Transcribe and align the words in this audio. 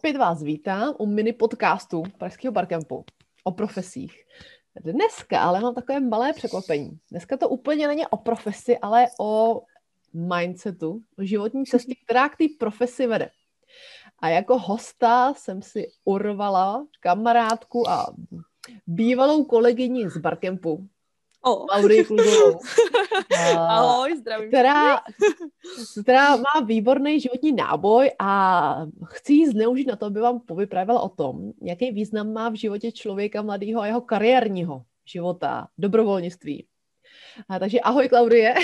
Opět 0.00 0.16
vás 0.16 0.42
vítám 0.42 0.94
u 0.98 1.06
mini 1.06 1.32
podcastu 1.32 2.02
Pražského 2.18 2.52
barkempu 2.52 3.04
o 3.44 3.52
profesích. 3.52 4.24
Dneska 4.84 5.40
ale 5.40 5.60
mám 5.60 5.74
takové 5.74 6.00
malé 6.00 6.32
překvapení. 6.32 6.98
Dneska 7.10 7.36
to 7.36 7.48
úplně 7.48 7.88
není 7.88 8.06
o 8.06 8.16
profesi, 8.16 8.78
ale 8.78 9.06
o 9.20 9.60
mindsetu, 10.14 11.02
o 11.18 11.24
životní 11.24 11.64
cestě, 11.64 11.94
která 12.04 12.28
k 12.28 12.36
té 12.36 12.44
profesi 12.58 13.06
vede. 13.06 13.30
A 14.18 14.28
jako 14.28 14.58
hosta 14.58 15.34
jsem 15.34 15.62
si 15.62 15.86
urvala 16.04 16.86
kamarádku 17.00 17.90
a 17.90 18.06
bývalou 18.86 19.44
kolegyni 19.44 20.10
z 20.10 20.16
barkempu, 20.16 20.88
Oh. 21.42 21.66
Laurii 21.72 22.04
Kluzovou. 22.04 22.60
Ahoj, 23.56 24.16
zdravím. 24.16 24.48
Která, 24.48 25.00
která 26.02 26.36
má 26.36 26.60
výborný 26.64 27.20
životní 27.20 27.52
náboj 27.52 28.10
a 28.18 28.86
chci 29.04 29.32
ji 29.32 29.48
zneužít 29.48 29.86
na 29.86 29.96
to, 29.96 30.06
aby 30.06 30.20
vám 30.20 30.40
povyprávěla 30.40 31.00
o 31.00 31.08
tom, 31.08 31.52
jaký 31.62 31.90
význam 31.90 32.32
má 32.32 32.48
v 32.48 32.54
životě 32.54 32.92
člověka 32.92 33.42
mladého 33.42 33.80
a 33.80 33.86
jeho 33.86 34.00
kariérního 34.00 34.82
života, 35.06 35.68
dobrovolnictví. 35.78 36.66
A, 37.48 37.58
takže 37.58 37.80
ahoj, 37.80 38.08
Klaudie. 38.08 38.54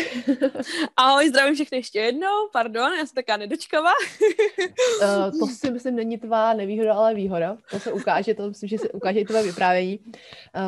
Ahoj, 0.97 1.29
zdravím 1.29 1.55
všechny 1.55 1.79
ještě 1.79 1.99
jednou, 1.99 2.49
pardon, 2.53 2.93
já 2.93 3.07
jsem 3.07 3.15
taká 3.15 3.37
nedočkavá. 3.37 3.93
uh, 5.03 5.39
to 5.41 5.47
si 5.47 5.71
myslím 5.71 5.97
není 5.97 6.19
tvá 6.19 6.55
nevýhoda, 6.55 6.95
ale 6.95 7.15
výhoda. 7.15 7.57
To 7.71 7.81
se 7.81 7.93
ukáže, 7.93 8.35
to 8.35 8.49
myslím, 8.49 8.69
že 8.69 8.79
se 8.79 8.89
ukáže 8.89 9.21
i 9.21 9.25
tvé 9.25 9.43
vyprávění. 9.43 10.01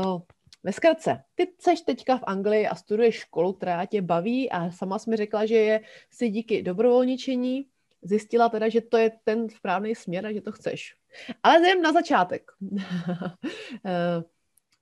Uh, 0.05 0.21
ve 0.69 0.73
zkratce, 0.73 1.23
ty 1.35 1.49
jsi 1.59 1.85
teďka 1.85 2.19
v 2.19 2.25
Anglii 2.27 2.67
a 2.67 2.75
studuješ 2.75 3.15
školu, 3.15 3.53
která 3.53 3.87
tě 3.87 4.03
baví 4.03 4.51
a 4.51 4.71
sama 4.71 4.99
jsi 4.99 5.11
mi 5.11 5.17
řekla, 5.17 5.47
že 5.47 5.57
je 5.57 5.81
si 6.11 6.29
díky 6.29 6.63
dobrovolničení 6.63 7.67
zjistila 8.03 8.49
teda, 8.49 8.69
že 8.69 8.81
to 8.81 8.97
je 8.97 9.11
ten 9.25 9.49
správný 9.49 9.95
směr 9.95 10.27
a 10.27 10.33
že 10.33 10.41
to 10.41 10.53
chceš. 10.53 10.95
Ale 11.43 11.59
jdem 11.59 11.83
na 11.83 11.93
začátek. 11.93 12.51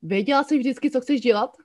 Věděla 0.03 0.45
jsi 0.45 0.59
vždycky, 0.59 0.91
co 0.91 1.01
chceš 1.01 1.21
dělat? 1.21 1.57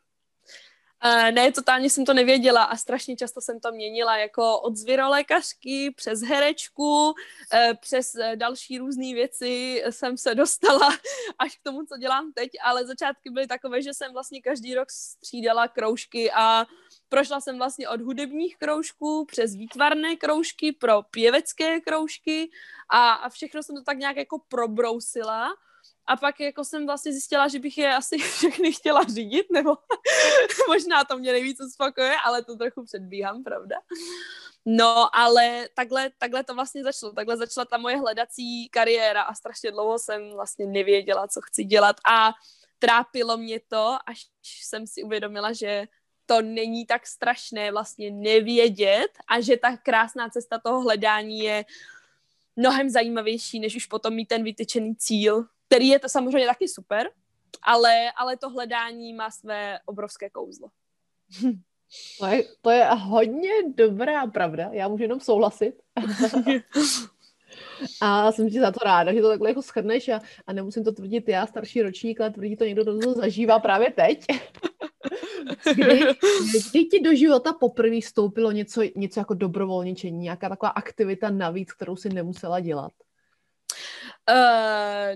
Ne, 1.31 1.51
totálně 1.51 1.89
jsem 1.89 2.05
to 2.05 2.13
nevěděla 2.13 2.63
a 2.63 2.77
strašně 2.77 3.15
často 3.15 3.41
jsem 3.41 3.59
to 3.59 3.71
měnila, 3.71 4.17
jako 4.17 4.59
od 4.59 4.75
zvěrolékařky 4.75 5.91
přes 5.91 6.21
herečku, 6.21 7.05
uh, 7.05 7.13
přes 7.79 8.15
uh, 8.15 8.35
další 8.35 8.77
různé 8.77 9.13
věci 9.13 9.83
jsem 9.89 10.17
se 10.17 10.35
dostala 10.35 10.89
až 11.39 11.55
k 11.55 11.63
tomu, 11.63 11.85
co 11.85 11.97
dělám 11.97 12.31
teď, 12.33 12.49
ale 12.63 12.85
začátky 12.85 13.29
byly 13.29 13.47
takové, 13.47 13.81
že 13.81 13.93
jsem 13.93 14.13
vlastně 14.13 14.41
každý 14.41 14.75
rok 14.75 14.91
střídala 14.91 15.67
kroužky 15.67 16.31
a 16.31 16.65
prošla 17.09 17.41
jsem 17.41 17.57
vlastně 17.57 17.89
od 17.89 18.01
hudebních 18.01 18.57
kroužků 18.57 19.25
přes 19.25 19.55
výtvarné 19.55 20.15
kroužky 20.15 20.71
pro 20.71 21.01
pěvecké 21.01 21.81
kroužky 21.81 22.51
a, 22.89 23.11
a 23.11 23.29
všechno 23.29 23.63
jsem 23.63 23.75
to 23.75 23.83
tak 23.83 23.97
nějak 23.97 24.17
jako 24.17 24.39
probrousila 24.47 25.49
a 26.07 26.17
pak 26.17 26.39
jako 26.39 26.63
jsem 26.63 26.85
vlastně 26.85 27.11
zjistila, 27.11 27.47
že 27.47 27.59
bych 27.59 27.77
je 27.77 27.95
asi 27.95 28.17
všechny 28.37 28.71
chtěla 28.71 29.03
řídit, 29.03 29.45
nebo 29.51 29.77
možná 30.67 31.03
to 31.03 31.17
mě 31.17 31.31
nejvíc 31.31 31.61
uspokojuje, 31.61 32.15
ale 32.25 32.43
to 32.43 32.55
trochu 32.55 32.83
předbíhám, 32.83 33.43
pravda. 33.43 33.75
No, 34.65 35.15
ale 35.15 35.67
takhle, 35.75 36.11
takhle 36.17 36.43
to 36.43 36.55
vlastně 36.55 36.83
začalo. 36.83 37.13
Takhle 37.13 37.37
začala 37.37 37.65
ta 37.65 37.77
moje 37.77 37.97
hledací 37.97 38.69
kariéra 38.69 39.21
a 39.21 39.33
strašně 39.33 39.71
dlouho 39.71 39.99
jsem 39.99 40.31
vlastně 40.31 40.65
nevěděla, 40.65 41.27
co 41.27 41.41
chci 41.41 41.63
dělat 41.63 41.95
a 42.11 42.33
trápilo 42.79 43.37
mě 43.37 43.59
to, 43.67 43.97
až 44.05 44.25
jsem 44.43 44.87
si 44.87 45.03
uvědomila, 45.03 45.53
že 45.53 45.87
to 46.25 46.41
není 46.41 46.85
tak 46.85 47.07
strašné 47.07 47.71
vlastně 47.71 48.11
nevědět 48.11 49.09
a 49.27 49.41
že 49.41 49.57
ta 49.57 49.77
krásná 49.77 50.29
cesta 50.29 50.59
toho 50.59 50.81
hledání 50.81 51.39
je 51.39 51.65
mnohem 52.55 52.89
zajímavější, 52.89 53.59
než 53.59 53.75
už 53.75 53.85
potom 53.85 54.13
mít 54.13 54.25
ten 54.25 54.43
vytyčený 54.43 54.95
cíl, 54.95 55.45
který 55.71 55.87
je 55.87 55.99
to 55.99 56.09
samozřejmě 56.09 56.47
taky 56.47 56.67
super, 56.67 57.09
ale, 57.61 58.11
ale 58.17 58.37
to 58.37 58.49
hledání 58.49 59.13
má 59.13 59.31
své 59.31 59.79
obrovské 59.85 60.29
kouzlo. 60.29 60.67
To 62.19 62.25
je, 62.25 62.43
to 62.61 62.69
je 62.69 62.85
hodně 62.85 63.49
dobrá 63.75 64.27
pravda, 64.27 64.69
já 64.71 64.87
můžu 64.87 65.03
jenom 65.03 65.19
souhlasit. 65.19 65.73
A 68.01 68.31
jsem 68.31 68.49
ti 68.49 68.59
za 68.59 68.71
to 68.71 68.79
ráda, 68.85 69.13
že 69.13 69.21
to 69.21 69.29
takhle 69.29 69.49
jako 69.49 69.61
shrneš 69.61 70.09
a, 70.09 70.21
a 70.47 70.53
nemusím 70.53 70.83
to 70.83 70.91
tvrdit 70.91 71.29
já, 71.29 71.47
starší 71.47 71.81
ročník, 71.81 72.21
ale 72.21 72.31
tvrdí 72.31 72.55
to 72.55 72.65
někdo, 72.65 72.83
kdo 72.83 72.99
to 72.99 73.13
zažívá 73.13 73.59
právě 73.59 73.91
teď. 73.91 74.25
kdy, 75.75 75.99
kdy 76.71 76.85
ti 76.85 76.99
do 76.99 77.15
života 77.15 77.53
poprvé 77.53 78.01
vstoupilo 78.01 78.51
něco, 78.51 78.81
něco 78.95 79.19
jako 79.19 79.33
dobrovolničení, 79.33 80.17
nějaká 80.17 80.49
taková 80.49 80.69
aktivita 80.69 81.29
navíc, 81.29 81.73
kterou 81.73 81.95
si 81.95 82.09
nemusela 82.09 82.59
dělat? 82.59 82.91
Uh, 84.29 85.15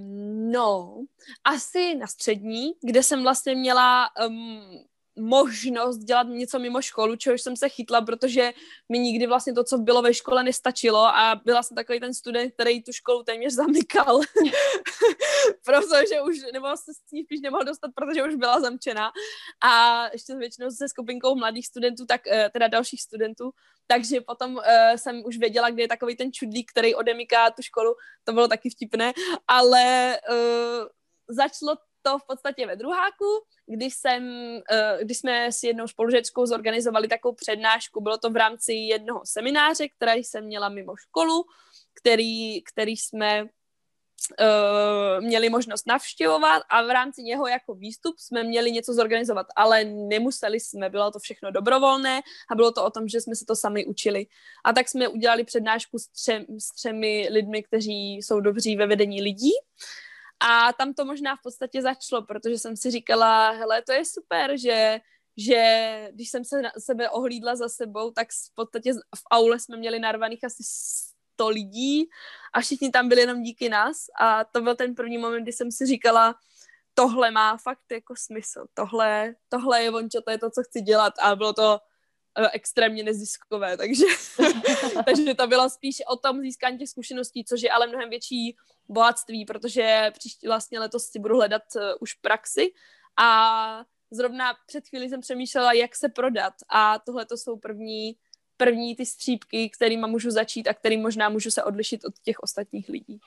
no, 0.51 1.03
asi 1.43 1.95
na 1.95 2.07
střední, 2.07 2.71
kde 2.81 3.03
jsem 3.03 3.23
vlastně 3.23 3.55
měla 3.55 4.09
um, 4.27 4.85
možnost 5.20 5.98
dělat 5.98 6.28
něco 6.28 6.59
mimo 6.59 6.81
školu, 6.81 7.16
čehož 7.16 7.42
jsem 7.42 7.56
se 7.56 7.70
chytla, 7.70 8.02
protože 8.02 8.53
mi 8.90 9.00
nikdy 9.00 9.28
vlastně 9.28 9.53
to, 9.53 9.64
co 9.64 9.78
bylo 9.78 10.02
ve 10.02 10.14
škole, 10.14 10.44
nestačilo 10.44 11.06
a 11.06 11.42
byla 11.46 11.64
jsem 11.64 11.76
takový 11.76 12.00
ten 12.00 12.14
student, 12.14 12.53
který 12.53 12.84
tu 12.84 12.92
školu 12.92 13.24
téměř 13.24 13.53
zamykal, 13.53 14.20
protože 15.66 16.22
už, 16.22 16.38
nebo 16.53 16.68
se 16.78 16.94
s 16.94 17.12
ní 17.12 17.24
spíš 17.24 17.42
nemohl 17.42 17.64
dostat, 17.64 17.92
protože 17.96 18.24
už 18.24 18.36
byla 18.36 18.59
zamčena 18.59 19.12
a 19.64 20.03
ještě 20.14 20.36
většinou 20.36 20.70
se 20.72 20.90
skupinkou 20.90 21.36
mladých 21.36 21.68
studentů, 21.68 22.06
tak 22.06 22.28
eh, 22.28 22.50
teda 22.53 22.68
dalších 22.68 23.02
studentů, 23.02 23.52
takže 23.88 24.22
potom 24.22 24.56
uh, 24.56 24.62
jsem 24.96 25.22
už 25.26 25.38
věděla, 25.38 25.70
kde 25.70 25.84
je 25.84 25.88
takový 25.88 26.16
ten 26.16 26.34
čudlík, 26.34 26.72
který 26.72 26.96
odemyká 26.96 27.52
tu 27.52 27.62
školu, 27.62 27.96
to 28.24 28.34
bylo 28.34 28.47
taky 28.47 28.70
vtipné, 28.70 29.14
ale 29.47 30.18
uh, 30.30 30.88
začalo 31.28 31.76
to 32.05 32.19
v 32.19 32.27
podstatě 32.27 32.67
ve 32.67 32.75
druháku, 32.75 33.25
kdy, 33.67 33.85
jsem, 33.85 34.23
uh, 34.71 35.01
kdy 35.01 35.16
jsme 35.16 35.51
s 35.51 35.63
jednou 35.63 35.88
spolužečkou 35.88 36.45
zorganizovali 36.45 37.07
takovou 37.07 37.35
přednášku, 37.35 38.01
bylo 38.01 38.17
to 38.17 38.29
v 38.29 38.35
rámci 38.35 38.73
jednoho 38.73 39.21
semináře, 39.25 39.88
který 39.89 40.23
jsem 40.23 40.45
měla 40.45 40.69
mimo 40.69 40.93
školu, 40.97 41.43
který, 42.01 42.63
který 42.63 42.97
jsme 42.97 43.43
uh, 43.43 43.47
měli 45.25 45.49
možnost 45.49 45.88
navštěvovat 45.88 46.61
a 46.69 46.81
v 46.81 46.89
rámci 46.89 47.23
něho 47.23 47.47
jako 47.47 47.75
výstup 47.75 48.16
jsme 48.19 48.43
měli 48.43 48.72
něco 48.72 48.93
zorganizovat, 48.93 49.47
ale 49.55 49.83
nemuseli 49.83 50.59
jsme, 50.59 50.89
bylo 50.89 51.11
to 51.11 51.19
všechno 51.19 51.51
dobrovolné 51.51 52.22
a 52.51 52.55
bylo 52.55 52.72
to 52.72 52.85
o 52.85 52.89
tom, 52.89 53.07
že 53.07 53.22
jsme 53.22 53.35
se 53.35 53.45
to 53.45 53.55
sami 53.55 53.85
učili. 53.85 54.27
A 54.66 54.73
tak 54.73 54.89
jsme 54.89 55.07
udělali 55.07 55.43
přednášku 55.43 55.99
s, 55.99 56.07
třem, 56.07 56.45
s 56.59 56.75
třemi 56.75 57.27
lidmi, 57.31 57.63
kteří 57.63 58.16
jsou 58.16 58.39
dobří 58.39 58.75
ve 58.75 58.87
vedení 58.87 59.22
lidí. 59.22 59.51
A 60.40 60.73
tam 60.73 60.94
to 60.94 61.06
možná 61.06 61.35
v 61.35 61.41
podstatě 61.44 61.81
začalo, 61.81 62.22
protože 62.22 62.59
jsem 62.59 62.78
si 62.78 62.91
říkala, 62.91 63.51
hele, 63.51 63.81
to 63.81 63.91
je 63.91 64.06
super, 64.06 64.57
že 64.57 65.00
že 65.38 66.09
když 66.13 66.29
jsem 66.29 66.46
se 66.46 66.62
na 66.62 66.72
sebe 66.79 67.09
ohlídla 67.09 67.56
za 67.56 67.69
sebou, 67.69 68.12
tak 68.12 68.28
v 68.51 68.56
podstatě 68.56 68.94
v 68.94 69.22
aule 69.31 69.59
jsme 69.59 69.78
měli 69.78 70.00
narvaných 70.00 70.44
asi 70.44 70.63
100 71.34 71.50
lidí 71.50 72.09
a 72.53 72.62
všichni 72.62 72.91
tam 72.91 73.09
byli 73.09 73.22
jenom 73.22 73.44
díky 73.44 73.69
nás. 73.69 73.97
A 74.19 74.44
to 74.44 74.62
byl 74.62 74.75
ten 74.75 74.96
první 74.96 75.18
moment, 75.18 75.44
kdy 75.44 75.53
jsem 75.53 75.72
si 75.72 75.85
říkala, 75.85 76.35
tohle 76.94 77.31
má 77.31 77.57
fakt 77.57 77.91
jako 77.91 78.13
smysl, 78.17 78.66
tohle, 78.73 79.35
tohle 79.50 79.84
je 79.84 79.91
vončo, 79.91 80.22
to 80.22 80.31
je 80.31 80.38
to, 80.38 80.50
co 80.50 80.63
chci 80.63 80.81
dělat. 80.81 81.13
A 81.22 81.35
bylo 81.35 81.53
to 81.53 81.79
extrémně 82.53 83.03
neziskové, 83.03 83.78
takže, 83.78 84.06
takže 85.06 85.34
to 85.34 85.47
bylo 85.47 85.69
spíš 85.69 86.01
o 86.07 86.16
tom 86.16 86.41
získání 86.41 86.78
těch 86.78 86.90
zkušeností, 86.90 87.46
což 87.46 87.62
je 87.62 87.72
ale 87.72 87.88
mnohem 87.88 88.09
větší 88.09 88.56
bohatství, 88.88 89.46
protože 89.46 90.12
příští 90.13 90.47
vlastně 90.47 90.79
letos 90.79 91.06
si 91.06 91.19
budu 91.19 91.35
hledat 91.35 91.63
uh, 91.75 91.81
už 92.00 92.13
praxi 92.13 92.73
a 93.19 93.85
zrovna 94.12 94.53
před 94.68 94.88
chvíli 94.88 95.09
jsem 95.09 95.22
přemýšlela, 95.22 95.73
jak 95.73 95.96
se 95.96 96.09
prodat 96.09 96.53
a 96.69 97.00
tohle 97.00 97.25
to 97.25 97.38
jsou 97.38 97.57
první 97.57 98.16
první 98.58 98.96
ty 98.96 99.05
střípky, 99.05 99.70
kterými 99.70 100.08
můžu 100.08 100.32
začít 100.32 100.67
a 100.67 100.73
kterým 100.73 101.02
možná 101.02 101.29
můžu 101.29 101.52
se 101.52 101.64
odlišit 101.64 102.05
od 102.05 102.14
těch 102.23 102.40
ostatních 102.40 102.90
lidí. 102.90 103.20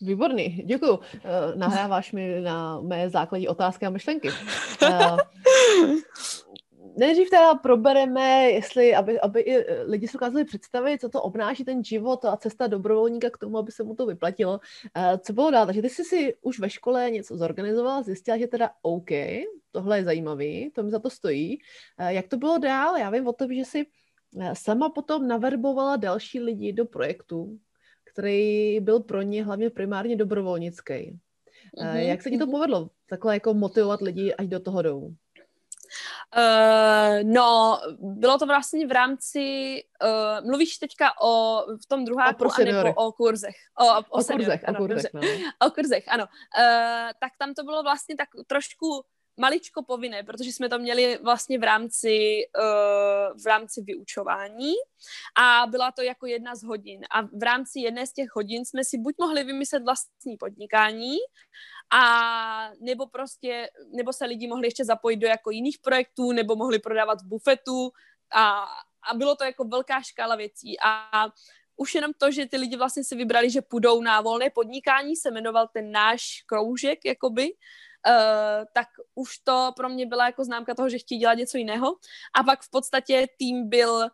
Výborný, 0.00 0.62
děkuju. 0.64 1.00
Eh, 1.14 1.20
nahráváš 1.54 2.12
mi 2.12 2.40
na 2.40 2.80
mé 2.80 3.10
základní 3.10 3.48
otázky 3.48 3.86
a 3.86 3.90
myšlenky. 3.90 4.30
Eh, 6.98 7.06
nejdřív 7.06 7.30
teda 7.30 7.54
probereme, 7.54 8.50
jestli, 8.50 8.94
aby, 8.94 9.20
aby 9.20 9.40
i 9.40 9.72
lidi 9.84 10.08
si 10.08 10.12
dokázali 10.12 10.44
představit, 10.44 11.00
co 11.00 11.08
to 11.08 11.22
obnáší 11.22 11.64
ten 11.64 11.84
život 11.84 12.24
a 12.24 12.36
cesta 12.36 12.66
dobrovolníka 12.66 13.30
k 13.30 13.38
tomu, 13.38 13.58
aby 13.58 13.72
se 13.72 13.82
mu 13.82 13.94
to 13.94 14.06
vyplatilo. 14.06 14.60
Eh, 14.96 15.18
co 15.18 15.32
bylo 15.32 15.50
dál? 15.50 15.66
Takže 15.66 15.82
ty 15.82 15.90
jsi 15.90 16.04
si 16.04 16.34
už 16.42 16.60
ve 16.60 16.70
škole 16.70 17.10
něco 17.10 17.36
zorganizovala, 17.36 18.02
zjistila, 18.02 18.38
že 18.38 18.46
teda 18.46 18.70
OK, 18.82 19.10
tohle 19.72 19.98
je 19.98 20.04
zajímavý, 20.04 20.70
to 20.74 20.82
mi 20.82 20.90
za 20.90 20.98
to 20.98 21.10
stojí. 21.10 21.58
Jak 22.08 22.28
to 22.28 22.36
bylo 22.36 22.58
dál? 22.58 22.96
Já 22.96 23.10
vím 23.10 23.26
o 23.26 23.32
tom, 23.32 23.54
že 23.54 23.64
si 23.64 23.86
Eh, 24.36 24.54
sama 24.54 24.88
potom 24.88 25.28
naverbovala 25.28 25.96
další 25.96 26.40
lidi 26.40 26.72
do 26.72 26.84
projektu, 26.84 27.58
který 28.12 28.80
byl 28.80 29.00
pro 29.00 29.22
ně 29.22 29.44
hlavně 29.44 29.70
primárně 29.70 30.16
dobrovolnický. 30.16 31.18
Mm-hmm. 31.78 31.96
Jak 31.96 32.22
se 32.22 32.30
ti 32.30 32.38
to 32.38 32.46
mhm. 32.46 32.52
povedlo? 32.52 32.90
Takhle 33.08 33.34
jako 33.34 33.54
motivovat 33.54 34.00
lidi, 34.00 34.34
až 34.34 34.48
do 34.48 34.60
toho 34.60 34.82
jdou? 34.82 35.14
Uh, 36.36 37.22
no, 37.22 37.80
bylo 37.98 38.38
to 38.38 38.46
vlastně 38.46 38.86
v 38.86 38.92
rámci, 38.92 39.74
uh, 40.02 40.46
mluvíš 40.46 40.78
teďka 40.78 41.12
o 41.22 41.62
v 41.82 41.86
tom 41.88 42.04
druháku, 42.04 42.44
o 42.44 42.50
anebo 42.60 42.94
o 42.94 43.12
kurzech? 43.12 43.54
O, 43.78 43.84
o, 43.84 43.98
o 43.98 44.24
kurzech, 44.24 44.68
ano, 44.68 44.78
o 44.78 44.82
kurzech, 44.82 45.12
no. 45.14 45.20
O 45.66 45.70
kurzech, 45.70 46.04
ano. 46.08 46.24
Uh, 46.24 47.10
tak 47.20 47.32
tam 47.38 47.54
to 47.54 47.62
bylo 47.62 47.82
vlastně 47.82 48.16
tak 48.16 48.28
trošku 48.46 49.04
maličko 49.40 49.82
povinné, 49.82 50.22
protože 50.22 50.52
jsme 50.52 50.68
to 50.68 50.78
měli 50.78 51.18
vlastně 51.22 51.58
v 51.58 51.62
rámci, 51.62 52.42
uh, 52.58 53.42
v 53.42 53.46
rámci 53.46 53.82
vyučování 53.82 54.72
a 55.40 55.66
byla 55.66 55.92
to 55.92 56.02
jako 56.02 56.26
jedna 56.26 56.54
z 56.54 56.62
hodin. 56.62 57.00
A 57.10 57.22
v 57.22 57.42
rámci 57.42 57.80
jedné 57.80 58.06
z 58.06 58.12
těch 58.12 58.28
hodin 58.34 58.64
jsme 58.64 58.84
si 58.84 58.98
buď 58.98 59.14
mohli 59.18 59.44
vymyslet 59.44 59.82
vlastní 59.84 60.36
podnikání, 60.36 61.16
a 61.90 62.70
nebo 62.80 63.06
prostě, 63.06 63.70
nebo 63.96 64.12
se 64.12 64.24
lidi 64.24 64.48
mohli 64.48 64.66
ještě 64.66 64.84
zapojit 64.84 65.16
do 65.16 65.26
jako 65.26 65.50
jiných 65.50 65.78
projektů, 65.78 66.32
nebo 66.32 66.56
mohli 66.56 66.78
prodávat 66.78 67.22
v 67.22 67.26
bufetu 67.26 67.92
a, 68.34 68.64
a 69.10 69.14
bylo 69.14 69.36
to 69.36 69.44
jako 69.44 69.64
velká 69.64 70.02
škála 70.02 70.36
věcí 70.36 70.76
a 70.84 71.26
už 71.76 71.94
jenom 71.94 72.12
to, 72.18 72.30
že 72.30 72.46
ty 72.46 72.56
lidi 72.56 72.76
vlastně 72.76 73.04
si 73.04 73.16
vybrali, 73.16 73.50
že 73.50 73.62
půjdou 73.62 74.02
na 74.02 74.20
volné 74.20 74.50
podnikání, 74.50 75.16
se 75.16 75.30
jmenoval 75.30 75.68
ten 75.72 75.92
náš 75.92 76.42
kroužek, 76.46 77.04
jakoby, 77.04 77.52
Uh, 78.08 78.64
tak 78.72 78.88
už 79.14 79.38
to 79.38 79.72
pro 79.76 79.88
mě 79.88 80.06
byla 80.06 80.26
jako 80.26 80.44
známka 80.44 80.74
toho, 80.74 80.88
že 80.88 80.98
chtějí 80.98 81.20
dělat 81.20 81.34
něco 81.34 81.58
jiného. 81.58 81.96
A 82.34 82.42
pak 82.42 82.62
v 82.62 82.70
podstatě 82.70 83.26
tým 83.38 83.68
byl 83.68 84.08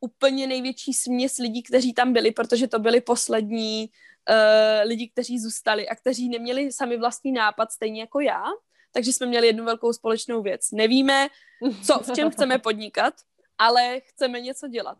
úplně 0.00 0.46
největší 0.46 0.92
směs 0.92 1.38
lidí, 1.38 1.62
kteří 1.62 1.94
tam 1.94 2.12
byli, 2.12 2.32
protože 2.32 2.68
to 2.68 2.78
byli 2.78 3.00
poslední 3.00 3.90
uh, 4.30 4.88
lidi, 4.88 5.08
kteří 5.08 5.38
zůstali 5.38 5.88
a 5.88 5.94
kteří 5.94 6.28
neměli 6.28 6.72
sami 6.72 6.96
vlastní 6.96 7.32
nápad, 7.32 7.72
stejně 7.72 8.00
jako 8.00 8.20
já. 8.20 8.44
Takže 8.92 9.12
jsme 9.12 9.26
měli 9.26 9.46
jednu 9.46 9.64
velkou 9.64 9.92
společnou 9.92 10.42
věc. 10.42 10.70
Nevíme, 10.70 11.28
co, 11.86 11.98
v 11.98 12.12
čem 12.12 12.30
chceme 12.30 12.58
podnikat, 12.68 13.14
ale 13.58 14.00
chceme 14.00 14.40
něco 14.40 14.68
dělat. 14.68 14.98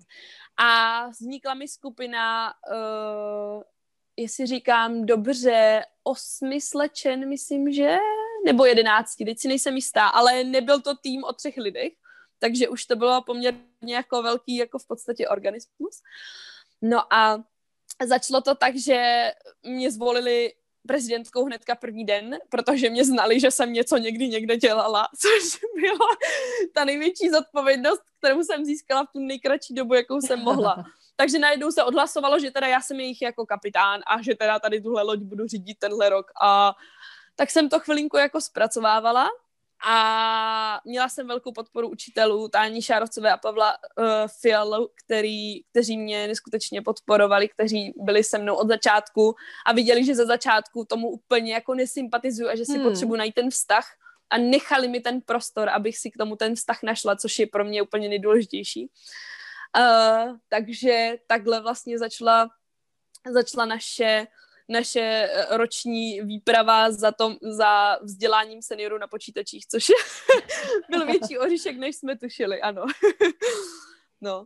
A 0.57 1.09
vznikla 1.09 1.55
mi 1.55 1.69
skupina, 1.69 2.53
uh, 2.73 3.63
jestli 4.17 4.47
říkám 4.47 5.07
dobře, 5.07 5.85
osmi 6.05 6.61
slečen, 6.61 7.29
myslím, 7.29 7.73
že 7.73 7.97
nebo 8.45 8.65
jedenácti, 8.65 9.25
teď 9.25 9.39
si 9.39 9.49
nejsem 9.49 9.77
jistá, 9.77 10.07
ale 10.07 10.45
nebyl 10.45 10.81
to 10.81 10.97
tým 10.97 11.25
o 11.25 11.33
třech 11.33 11.57
lidech, 11.57 11.93
takže 12.39 12.69
už 12.69 12.85
to 12.85 12.97
bylo 12.97 13.23
poměrně 13.23 13.95
jako 13.95 14.23
velký, 14.23 14.57
jako 14.57 14.79
v 14.79 14.87
podstatě 14.87 15.29
organismus. 15.29 16.03
No 16.83 17.13
a 17.15 17.45
začalo 18.07 18.41
to 18.41 18.55
tak, 18.55 18.77
že 18.77 19.31
mě 19.63 19.91
zvolili 19.91 20.53
prezidentkou 20.87 21.45
hnedka 21.45 21.75
první 21.75 22.05
den, 22.05 22.39
protože 22.49 22.91
mě 22.91 23.05
znali, 23.05 23.41
že 23.41 23.51
jsem 23.51 23.73
něco 23.73 23.97
někdy 23.97 24.29
někde 24.29 24.57
dělala, 24.57 25.09
což 25.19 25.61
byla 25.75 26.09
ta 26.75 26.85
největší 26.85 27.31
zodpovědnost, 27.31 28.03
kterou 28.19 28.43
jsem 28.43 28.65
získala 28.65 29.05
v 29.05 29.13
tu 29.13 29.19
nejkratší 29.19 29.75
dobu, 29.75 29.95
jakou 29.95 30.21
jsem 30.21 30.41
mohla. 30.41 30.85
Takže 31.17 31.39
najednou 31.39 31.71
se 31.71 31.85
odhlasovalo, 31.85 32.39
že 32.39 32.51
teda 32.51 32.67
já 32.67 32.81
jsem 32.81 33.01
jejich 33.01 33.23
jako 33.23 33.47
kapitán 33.47 34.01
a 34.07 34.23
že 34.23 34.35
teda 34.35 34.59
tady 34.59 34.81
tuhle 34.81 35.03
loď 35.03 35.21
budu 35.21 35.47
řídit 35.47 35.79
tenhle 35.79 36.09
rok 36.09 36.27
a 36.43 36.75
tak 37.37 37.51
jsem 37.51 37.69
to 37.69 37.81
chvilinku 37.81 38.17
jako 38.17 38.41
zpracovávala 38.41 39.29
a 39.87 40.81
měla 40.85 41.09
jsem 41.09 41.27
velkou 41.27 41.53
podporu 41.53 41.89
učitelů, 41.89 42.49
Tání 42.49 42.83
Šárovcové 42.83 43.33
a 43.33 43.37
Pavla 43.37 43.77
uh, 43.99 44.05
Fialu, 44.41 44.91
který, 45.05 45.63
kteří 45.63 45.99
mě 45.99 46.29
neskutečně 46.29 46.83
podporovali, 46.83 47.49
kteří 47.49 47.93
byli 47.97 48.25
se 48.25 48.39
mnou 48.39 48.55
od 48.55 48.69
začátku 48.69 49.35
a 49.67 49.73
viděli, 49.73 50.05
že 50.05 50.15
za 50.15 50.25
začátku 50.25 50.85
tomu 50.85 51.09
úplně 51.09 51.55
jako 51.55 51.75
nesympatizuju 51.75 52.49
a 52.49 52.57
že 52.57 52.65
si 52.65 52.79
hmm. 52.79 52.83
potřebuji 52.83 53.17
najít 53.17 53.35
ten 53.35 53.51
vztah 53.51 53.87
a 54.31 54.39
nechali 54.39 54.89
mi 54.89 55.01
ten 55.01 55.21
prostor, 55.21 55.69
abych 55.69 55.99
si 55.99 56.11
k 56.11 56.17
tomu 56.17 56.37
ten 56.37 56.55
vztah 56.55 56.83
našla, 56.83 57.17
což 57.17 57.39
je 57.39 57.47
pro 57.47 57.65
mě 57.65 57.83
úplně 57.83 58.09
nejdůležitější. 58.09 58.91
Uh, 59.79 60.37
takže 60.49 61.19
takhle 61.27 61.61
vlastně 61.61 61.99
začala, 61.99 62.51
začala 63.33 63.65
naše 63.65 64.27
naše 64.71 65.01
eh, 65.01 65.57
roční 65.57 66.21
výprava 66.21 66.93
za, 66.93 67.13
tom, 67.13 67.37
za 67.43 67.99
vzděláním 68.03 68.63
seniorů 68.63 68.99
na 68.99 69.07
počítačích, 69.07 69.67
což 69.67 69.87
byl 70.91 71.07
větší 71.07 71.39
oříšek, 71.39 71.79
než 71.79 71.97
jsme 71.97 72.19
tušili, 72.19 72.61
ano. 72.61 72.85
no. 74.21 74.45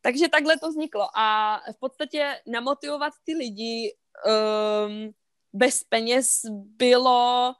Takže 0.00 0.28
takhle 0.28 0.58
to 0.58 0.68
vzniklo 0.68 1.08
a 1.18 1.58
v 1.72 1.78
podstatě 1.78 2.40
namotivovat 2.46 3.12
ty 3.24 3.34
lidi 3.34 3.94
um, 4.26 5.10
bez 5.52 5.84
peněz 5.84 6.40
bylo 6.76 7.52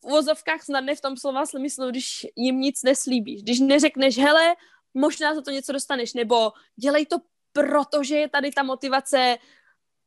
v 0.00 0.04
uvozovkách 0.04 0.62
snadné 0.62 0.94
v 0.94 1.00
tom 1.00 1.16
slova 1.16 1.46
smyslu, 1.46 1.90
když 1.90 2.26
jim 2.36 2.60
nic 2.60 2.82
neslíbíš. 2.82 3.42
Když 3.42 3.60
neřekneš, 3.60 4.18
hele, 4.18 4.54
možná 4.94 5.34
za 5.34 5.42
to 5.42 5.50
něco 5.50 5.72
dostaneš, 5.72 6.14
nebo 6.14 6.52
dělej 6.76 7.06
to 7.06 7.18
protože 7.56 8.16
je 8.16 8.28
tady 8.28 8.50
ta 8.50 8.62
motivace 8.62 9.36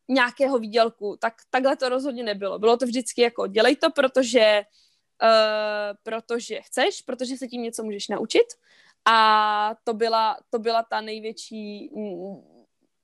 nějakého 0.10 0.60
výdělku, 0.60 1.18
tak 1.22 1.34
takhle 1.50 1.76
to 1.76 1.90
rozhodně 1.90 2.24
nebylo. 2.24 2.60
Bylo 2.60 2.78
to 2.78 2.86
vždycky 2.86 3.22
jako 3.22 3.48
dělej 3.48 3.76
to, 3.76 3.92
protože, 3.92 4.62
uh, 5.24 5.98
protože 6.04 6.62
chceš, 6.62 7.02
protože 7.02 7.38
se 7.38 7.48
tím 7.48 7.62
něco 7.64 7.84
můžeš 7.84 8.08
naučit 8.08 8.48
a 9.06 9.76
to 9.84 9.94
byla, 9.94 10.38
to 10.50 10.60
byla 10.60 10.84
ta 10.84 11.02
největší 11.02 11.92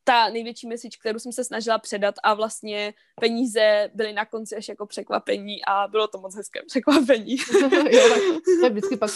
ta 0.07 0.29
největší 0.29 0.67
message, 0.67 0.97
kterou 0.99 1.19
jsem 1.19 1.31
se 1.31 1.43
snažila 1.43 1.79
předat 1.79 2.15
a 2.23 2.33
vlastně 2.33 2.93
peníze 3.19 3.89
byly 3.93 4.13
na 4.13 4.25
konci 4.25 4.55
až 4.55 4.69
jako 4.69 4.85
překvapení 4.85 5.65
a 5.67 5.87
bylo 5.87 6.07
to 6.07 6.17
moc 6.17 6.35
hezké 6.35 6.59
překvapení. 6.67 7.35
jo, 7.91 8.09
tak 8.09 8.21
to 8.59 8.65
je 8.65 8.69
vždycky 8.69 8.97
pak 8.97 9.11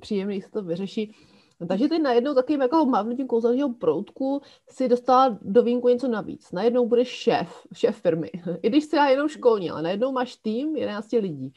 příjemný, 0.00 0.42
se 0.42 0.50
to 0.50 0.62
vyřeší. 0.62 1.14
No, 1.60 1.66
takže 1.66 1.88
ty 1.88 1.98
najednou 1.98 2.34
takovým 2.34 2.60
jako 2.60 2.84
mávnutím 2.84 3.26
kouzelného 3.26 3.74
proutku 3.74 4.42
si 4.68 4.88
dostala 4.88 5.38
do 5.42 5.62
vínku 5.62 5.88
něco 5.88 6.08
navíc. 6.08 6.52
Najednou 6.52 6.88
budeš 6.88 7.08
šéf, 7.08 7.66
šéf 7.72 8.00
firmy. 8.00 8.30
I 8.62 8.68
když 8.68 8.84
jsi 8.84 8.96
jenom 8.96 9.28
školní, 9.28 9.70
ale 9.70 9.82
najednou 9.82 10.12
máš 10.12 10.36
tým 10.36 10.76
11 10.76 11.12
lidí. 11.12 11.52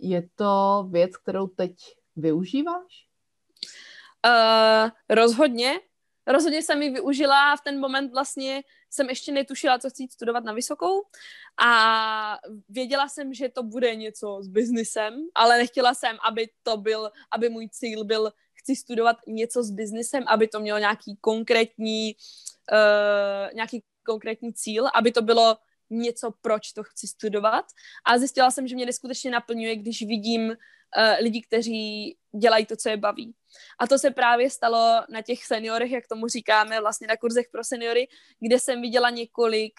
Je 0.00 0.28
to 0.34 0.86
věc, 0.90 1.16
kterou 1.16 1.46
teď 1.46 1.72
využíváš? 2.16 3.08
Uh, 4.26 4.90
rozhodně. 5.08 5.80
Rozhodně 6.26 6.62
jsem 6.62 6.82
ji 6.82 6.90
využila 6.90 7.56
v 7.56 7.60
ten 7.60 7.80
moment 7.80 8.12
vlastně 8.12 8.62
jsem 8.90 9.08
ještě 9.08 9.32
netušila, 9.32 9.78
co 9.78 9.90
chci 9.90 10.08
studovat 10.10 10.44
na 10.44 10.52
vysokou 10.52 11.02
a 11.62 12.38
věděla 12.68 13.08
jsem, 13.08 13.34
že 13.34 13.48
to 13.48 13.62
bude 13.62 13.94
něco 13.94 14.38
s 14.42 14.48
biznisem, 14.48 15.14
ale 15.34 15.58
nechtěla 15.58 15.94
jsem, 15.94 16.16
aby 16.28 16.48
to 16.62 16.76
byl, 16.76 17.10
aby 17.30 17.48
můj 17.48 17.68
cíl 17.68 18.04
byl 18.04 18.32
chci 18.68 18.76
studovat 18.76 19.16
něco 19.26 19.62
s 19.62 19.70
biznisem, 19.70 20.24
aby 20.26 20.48
to 20.48 20.60
mělo 20.60 20.78
nějaký 20.78 21.16
konkrétní, 21.20 22.16
uh, 22.72 23.54
nějaký 23.54 23.84
konkrétní 24.06 24.54
cíl, 24.54 24.88
aby 24.94 25.12
to 25.12 25.22
bylo 25.22 25.56
něco, 25.90 26.30
proč 26.40 26.72
to 26.72 26.82
chci 26.82 27.06
studovat. 27.06 27.64
A 28.04 28.18
zjistila 28.18 28.50
jsem, 28.50 28.68
že 28.68 28.74
mě 28.74 28.86
neskutečně 28.86 29.30
naplňuje, 29.30 29.76
když 29.76 30.02
vidím 30.02 30.48
uh, 30.48 30.54
lidi, 31.20 31.42
kteří 31.42 32.16
dělají 32.40 32.66
to, 32.66 32.76
co 32.76 32.88
je 32.88 32.96
baví. 32.96 33.34
A 33.78 33.86
to 33.86 33.98
se 33.98 34.10
právě 34.10 34.50
stalo 34.50 35.02
na 35.08 35.22
těch 35.22 35.44
seniorech, 35.44 35.90
jak 35.90 36.08
tomu 36.08 36.28
říkáme, 36.28 36.80
vlastně 36.80 37.06
na 37.06 37.16
kurzech 37.16 37.48
pro 37.52 37.64
seniory, 37.64 38.08
kde 38.40 38.58
jsem 38.58 38.82
viděla 38.82 39.10
několik 39.10 39.72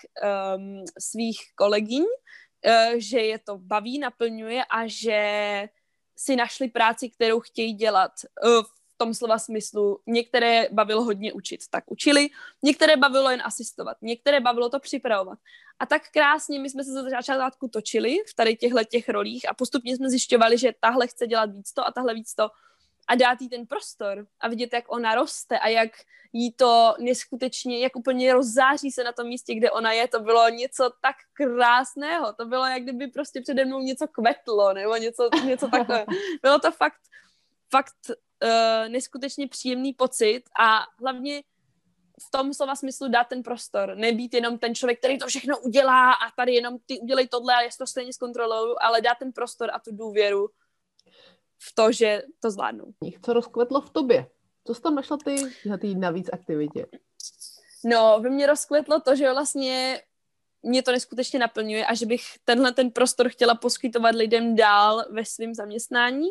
um, 0.57 0.83
svých 0.99 1.39
kolegyň, 1.55 2.03
uh, 2.03 2.97
že 2.97 3.19
je 3.19 3.39
to 3.39 3.57
baví, 3.57 3.99
naplňuje 3.99 4.65
a 4.65 4.87
že 4.87 5.21
si 6.17 6.35
našli 6.35 6.67
práci, 6.67 7.09
kterou 7.09 7.39
chtějí 7.39 7.73
dělat 7.73 8.11
uh, 8.43 8.63
tom 8.99 9.13
slova 9.13 9.39
smyslu. 9.39 9.99
Některé 10.07 10.67
bavilo 10.71 11.03
hodně 11.03 11.33
učit, 11.33 11.61
tak 11.69 11.83
učili, 11.91 12.29
některé 12.61 12.97
bavilo 12.97 13.29
jen 13.31 13.41
asistovat, 13.45 13.97
některé 14.01 14.39
bavilo 14.39 14.69
to 14.69 14.79
připravovat. 14.79 15.39
A 15.79 15.85
tak 15.85 16.01
krásně 16.11 16.59
my 16.59 16.69
jsme 16.69 16.83
se 16.83 16.91
za 16.91 17.03
začátku 17.03 17.67
točili 17.67 18.17
v 18.27 18.33
tady 18.33 18.55
těchto 18.55 18.83
těch 18.83 19.09
rolích 19.09 19.49
a 19.49 19.53
postupně 19.53 19.95
jsme 19.95 20.09
zjišťovali, 20.09 20.57
že 20.57 20.73
tahle 20.79 21.07
chce 21.07 21.27
dělat 21.27 21.51
víc 21.51 21.73
to 21.73 21.87
a 21.87 21.91
tahle 21.91 22.13
víc 22.13 22.33
to 22.35 22.49
a 23.07 23.15
dát 23.15 23.41
jí 23.41 23.49
ten 23.49 23.65
prostor 23.65 24.27
a 24.39 24.47
vidět, 24.47 24.73
jak 24.73 24.91
ona 24.91 25.15
roste 25.15 25.59
a 25.59 25.67
jak 25.67 25.91
jí 26.33 26.51
to 26.51 26.95
neskutečně, 26.99 27.79
jak 27.79 27.95
úplně 27.95 28.33
rozzáří 28.33 28.91
se 28.91 29.03
na 29.03 29.11
tom 29.11 29.27
místě, 29.27 29.55
kde 29.55 29.71
ona 29.71 29.91
je, 29.91 30.07
to 30.07 30.19
bylo 30.19 30.49
něco 30.49 30.91
tak 31.01 31.15
krásného, 31.33 32.33
to 32.33 32.45
bylo, 32.45 32.65
jak 32.65 32.83
kdyby 32.83 33.07
prostě 33.07 33.41
přede 33.41 33.65
mnou 33.65 33.79
něco 33.79 34.07
kvetlo, 34.07 34.73
nebo 34.73 34.95
něco, 34.95 35.29
něco 35.45 35.67
takové. 35.67 36.05
Bylo 36.41 36.59
to 36.59 36.71
fakt, 36.71 37.01
fakt 37.69 37.95
uh, 38.43 38.89
neskutečně 38.89 39.47
příjemný 39.47 39.93
pocit 39.93 40.43
a 40.59 40.79
hlavně 40.99 41.43
v 42.27 42.31
tom 42.31 42.53
slova 42.53 42.75
smyslu 42.75 43.07
dát 43.07 43.27
ten 43.27 43.43
prostor. 43.43 43.95
Nebýt 43.95 44.33
jenom 44.33 44.57
ten 44.57 44.75
člověk, 44.75 44.99
který 44.99 45.17
to 45.17 45.27
všechno 45.27 45.59
udělá 45.59 46.13
a 46.13 46.31
tady 46.35 46.53
jenom 46.53 46.77
ty 46.85 46.99
udělej 46.99 47.27
tohle 47.27 47.55
a 47.55 47.61
já 47.61 47.69
to 47.77 47.87
stejně 47.87 48.13
zkontroluju, 48.13 48.75
ale 48.81 49.01
dát 49.01 49.17
ten 49.19 49.31
prostor 49.31 49.69
a 49.73 49.79
tu 49.79 49.91
důvěru 49.95 50.49
v 51.59 51.75
to, 51.75 51.91
že 51.91 52.23
to 52.39 52.51
zvládnu. 52.51 52.85
Co 53.25 53.33
rozkvetlo 53.33 53.81
v 53.81 53.89
tobě? 53.89 54.27
Co 54.67 54.75
jsi 54.75 54.81
tam 54.81 54.95
našla 54.95 55.17
ty 55.17 55.35
na 55.65 55.77
té 55.77 55.87
navíc 55.87 56.29
aktivitě? 56.33 56.85
No, 57.85 58.19
ve 58.21 58.29
mně 58.29 58.47
rozkvetlo 58.47 58.99
to, 58.99 59.15
že 59.15 59.31
vlastně 59.31 60.01
mě 60.63 60.83
to 60.83 60.91
neskutečně 60.91 61.39
naplňuje 61.39 61.85
a 61.85 61.93
že 61.93 62.05
bych 62.05 62.23
tenhle 62.45 62.73
ten 62.73 62.91
prostor 62.91 63.29
chtěla 63.29 63.55
poskytovat 63.55 64.15
lidem 64.15 64.55
dál 64.55 65.05
ve 65.11 65.25
svém 65.25 65.53
zaměstnání. 65.53 66.27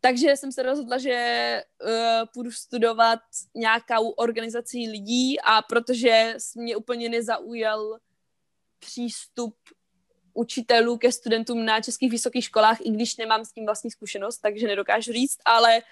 Takže 0.00 0.36
jsem 0.36 0.52
se 0.52 0.62
rozhodla, 0.62 0.98
že 0.98 1.62
uh, 1.84 1.90
půjdu 2.34 2.50
studovat 2.50 3.18
nějakou 3.54 4.10
organizaci 4.10 4.78
lidí 4.78 5.40
a 5.40 5.62
protože 5.62 6.36
mě 6.56 6.76
úplně 6.76 7.08
nezaujal 7.08 7.98
přístup 8.78 9.54
učitelů 10.34 10.98
ke 10.98 11.12
studentům 11.12 11.64
na 11.64 11.80
českých 11.80 12.10
vysokých 12.10 12.44
školách, 12.44 12.78
i 12.80 12.90
když 12.90 13.16
nemám 13.16 13.44
s 13.44 13.52
tím 13.52 13.64
vlastní 13.64 13.90
zkušenost, 13.90 14.38
takže 14.38 14.66
nedokážu 14.66 15.12
říct, 15.12 15.38
ale 15.44 15.82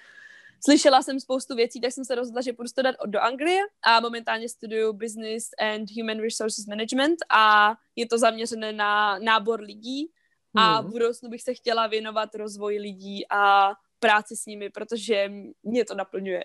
slyšela 0.64 1.02
jsem 1.02 1.20
spoustu 1.20 1.54
věcí, 1.54 1.80
tak 1.80 1.92
jsem 1.92 2.04
se 2.04 2.14
rozhodla, 2.14 2.42
že 2.42 2.52
půjdu 2.52 2.68
studovat 2.68 2.96
do 3.06 3.20
Anglie 3.20 3.62
a 3.82 4.00
momentálně 4.00 4.49
studuju 4.49 4.92
Business 4.92 5.49
and 5.58 5.90
Human 6.00 6.20
Resources 6.20 6.66
Management 6.66 7.18
a 7.30 7.75
je 7.96 8.06
to 8.08 8.18
zaměřené 8.18 8.73
na 8.73 9.18
nábor 9.18 9.61
lidí 9.61 10.11
a 10.56 10.76
hmm. 10.76 10.88
v 10.88 10.90
budoucnu 10.90 11.28
bych 11.28 11.42
se 11.42 11.54
chtěla 11.54 11.87
věnovat 11.87 12.34
rozvoji 12.34 12.78
lidí 12.78 13.25
a 13.30 13.73
práci 14.04 14.37
s 14.37 14.46
nimi, 14.46 14.70
protože 14.70 15.32
mě 15.62 15.84
to 15.84 15.94
naplňuje. 15.94 16.44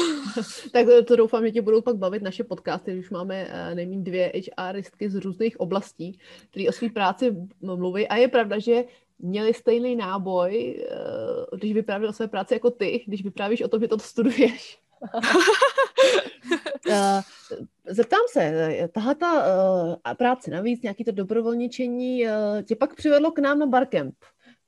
tak 0.72 0.86
to 1.06 1.16
doufám, 1.16 1.46
že 1.46 1.50
tě 1.52 1.62
budou 1.62 1.82
pak 1.82 1.96
bavit 1.96 2.22
naše 2.22 2.44
podcasty, 2.44 2.92
když 2.92 3.10
máme 3.10 3.46
uh, 3.46 3.74
nejméně 3.74 4.02
dvě 4.02 4.32
HRistky 4.58 5.10
z 5.10 5.14
různých 5.14 5.60
oblastí, 5.60 6.18
které 6.50 6.68
o 6.68 6.72
své 6.72 6.88
práci 6.88 7.36
mluví. 7.60 8.08
A 8.08 8.16
je 8.16 8.28
pravda, 8.28 8.58
že 8.58 8.84
měli 9.18 9.54
stejný 9.54 9.96
náboj, 9.96 10.86
uh, 11.52 11.58
když 11.58 11.72
vyprávěl 11.72 12.10
o 12.10 12.12
své 12.12 12.28
práci 12.28 12.54
jako 12.54 12.70
ty, 12.70 13.04
když 13.06 13.24
vyprávíš 13.24 13.62
o 13.62 13.68
tom, 13.68 13.80
že 13.80 13.88
to 13.88 13.98
studuješ. 13.98 14.78
zeptám 17.86 18.20
se, 18.30 18.70
tahle 18.92 19.14
ta 19.14 19.96
práce 20.18 20.50
navíc, 20.50 20.82
nějaký 20.82 21.04
to 21.04 21.12
dobrovolničení, 21.12 22.24
tě 22.64 22.76
pak 22.76 22.94
přivedlo 22.94 23.30
k 23.30 23.38
nám 23.38 23.58
na 23.58 23.66
Barcamp 23.66 24.14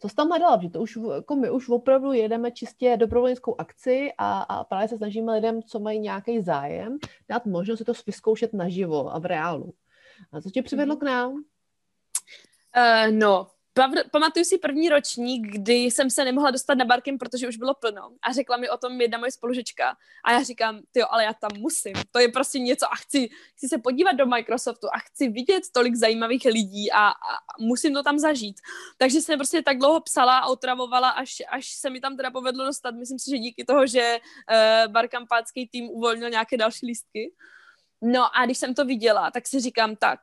co 0.02 0.09
jsi 0.09 0.14
tam 0.14 0.28
hledala, 0.28 0.59
že 0.62 0.71
to 0.71 0.80
už, 0.80 0.99
jako 1.14 1.37
my 1.37 1.50
už 1.50 1.68
opravdu 1.68 2.12
jedeme 2.12 2.50
čistě 2.50 2.97
dobrovolnickou 2.97 3.54
akci 3.59 4.12
a, 4.18 4.42
a 4.42 4.64
právě 4.64 4.88
se 4.88 4.97
snažíme 4.97 5.32
lidem, 5.32 5.62
co 5.62 5.80
mají 5.80 5.99
nějaký 5.99 6.40
zájem, 6.40 6.99
dát 7.28 7.47
možnost 7.47 7.78
si 7.78 7.85
to 7.85 7.92
vyzkoušet 8.06 8.52
naživo 8.52 9.14
a 9.14 9.18
v 9.18 9.26
reálu. 9.26 9.75
A 10.32 10.40
co 10.40 10.50
tě 10.50 10.62
přivedlo 10.62 10.94
mhm. 10.94 11.00
k 11.00 11.02
nám? 11.04 11.32
Uh, 11.32 11.42
no, 13.11 13.47
pamatuju 14.10 14.44
si 14.44 14.58
první 14.58 14.88
ročník, 14.88 15.46
kdy 15.46 15.74
jsem 15.74 16.10
se 16.10 16.24
nemohla 16.24 16.50
dostat 16.50 16.74
na 16.74 16.84
barkem, 16.84 17.18
protože 17.18 17.48
už 17.48 17.56
bylo 17.56 17.74
plno. 17.74 18.10
A 18.22 18.32
řekla 18.32 18.56
mi 18.56 18.70
o 18.70 18.76
tom 18.76 19.00
jedna 19.00 19.18
moje 19.18 19.32
spolužečka. 19.32 19.96
A 20.24 20.32
já 20.32 20.42
říkám, 20.42 20.80
jo, 20.96 21.06
ale 21.10 21.24
já 21.24 21.34
tam 21.34 21.50
musím. 21.58 21.92
To 22.10 22.18
je 22.18 22.28
prostě 22.28 22.58
něco 22.58 22.92
a 22.92 22.96
chci, 22.96 23.28
chci 23.56 23.68
se 23.68 23.78
podívat 23.78 24.12
do 24.12 24.26
Microsoftu 24.26 24.86
a 24.92 24.98
chci 24.98 25.28
vidět 25.28 25.62
tolik 25.72 25.94
zajímavých 25.94 26.44
lidí 26.44 26.92
a, 26.92 27.08
a 27.08 27.14
musím 27.60 27.94
to 27.94 28.02
tam 28.02 28.18
zažít. 28.18 28.60
Takže 28.98 29.20
jsem 29.20 29.38
prostě 29.38 29.62
tak 29.62 29.78
dlouho 29.78 30.00
psala 30.00 30.38
a 30.38 30.46
otravovala, 30.46 31.10
až, 31.10 31.42
až 31.48 31.66
se 31.66 31.90
mi 31.90 32.00
tam 32.00 32.16
teda 32.16 32.30
povedlo 32.30 32.64
dostat. 32.64 32.94
Myslím 32.94 33.18
si, 33.18 33.30
že 33.30 33.38
díky 33.38 33.64
toho, 33.64 33.86
že 33.86 34.18
uh, 34.18 34.92
barkampácký 34.92 35.68
tým 35.68 35.88
uvolnil 35.90 36.30
nějaké 36.30 36.56
další 36.56 36.86
lístky. 36.86 37.34
No 38.02 38.36
a 38.36 38.44
když 38.44 38.58
jsem 38.58 38.74
to 38.74 38.84
viděla, 38.84 39.30
tak 39.30 39.46
si 39.46 39.60
říkám 39.60 39.96
tak, 39.96 40.20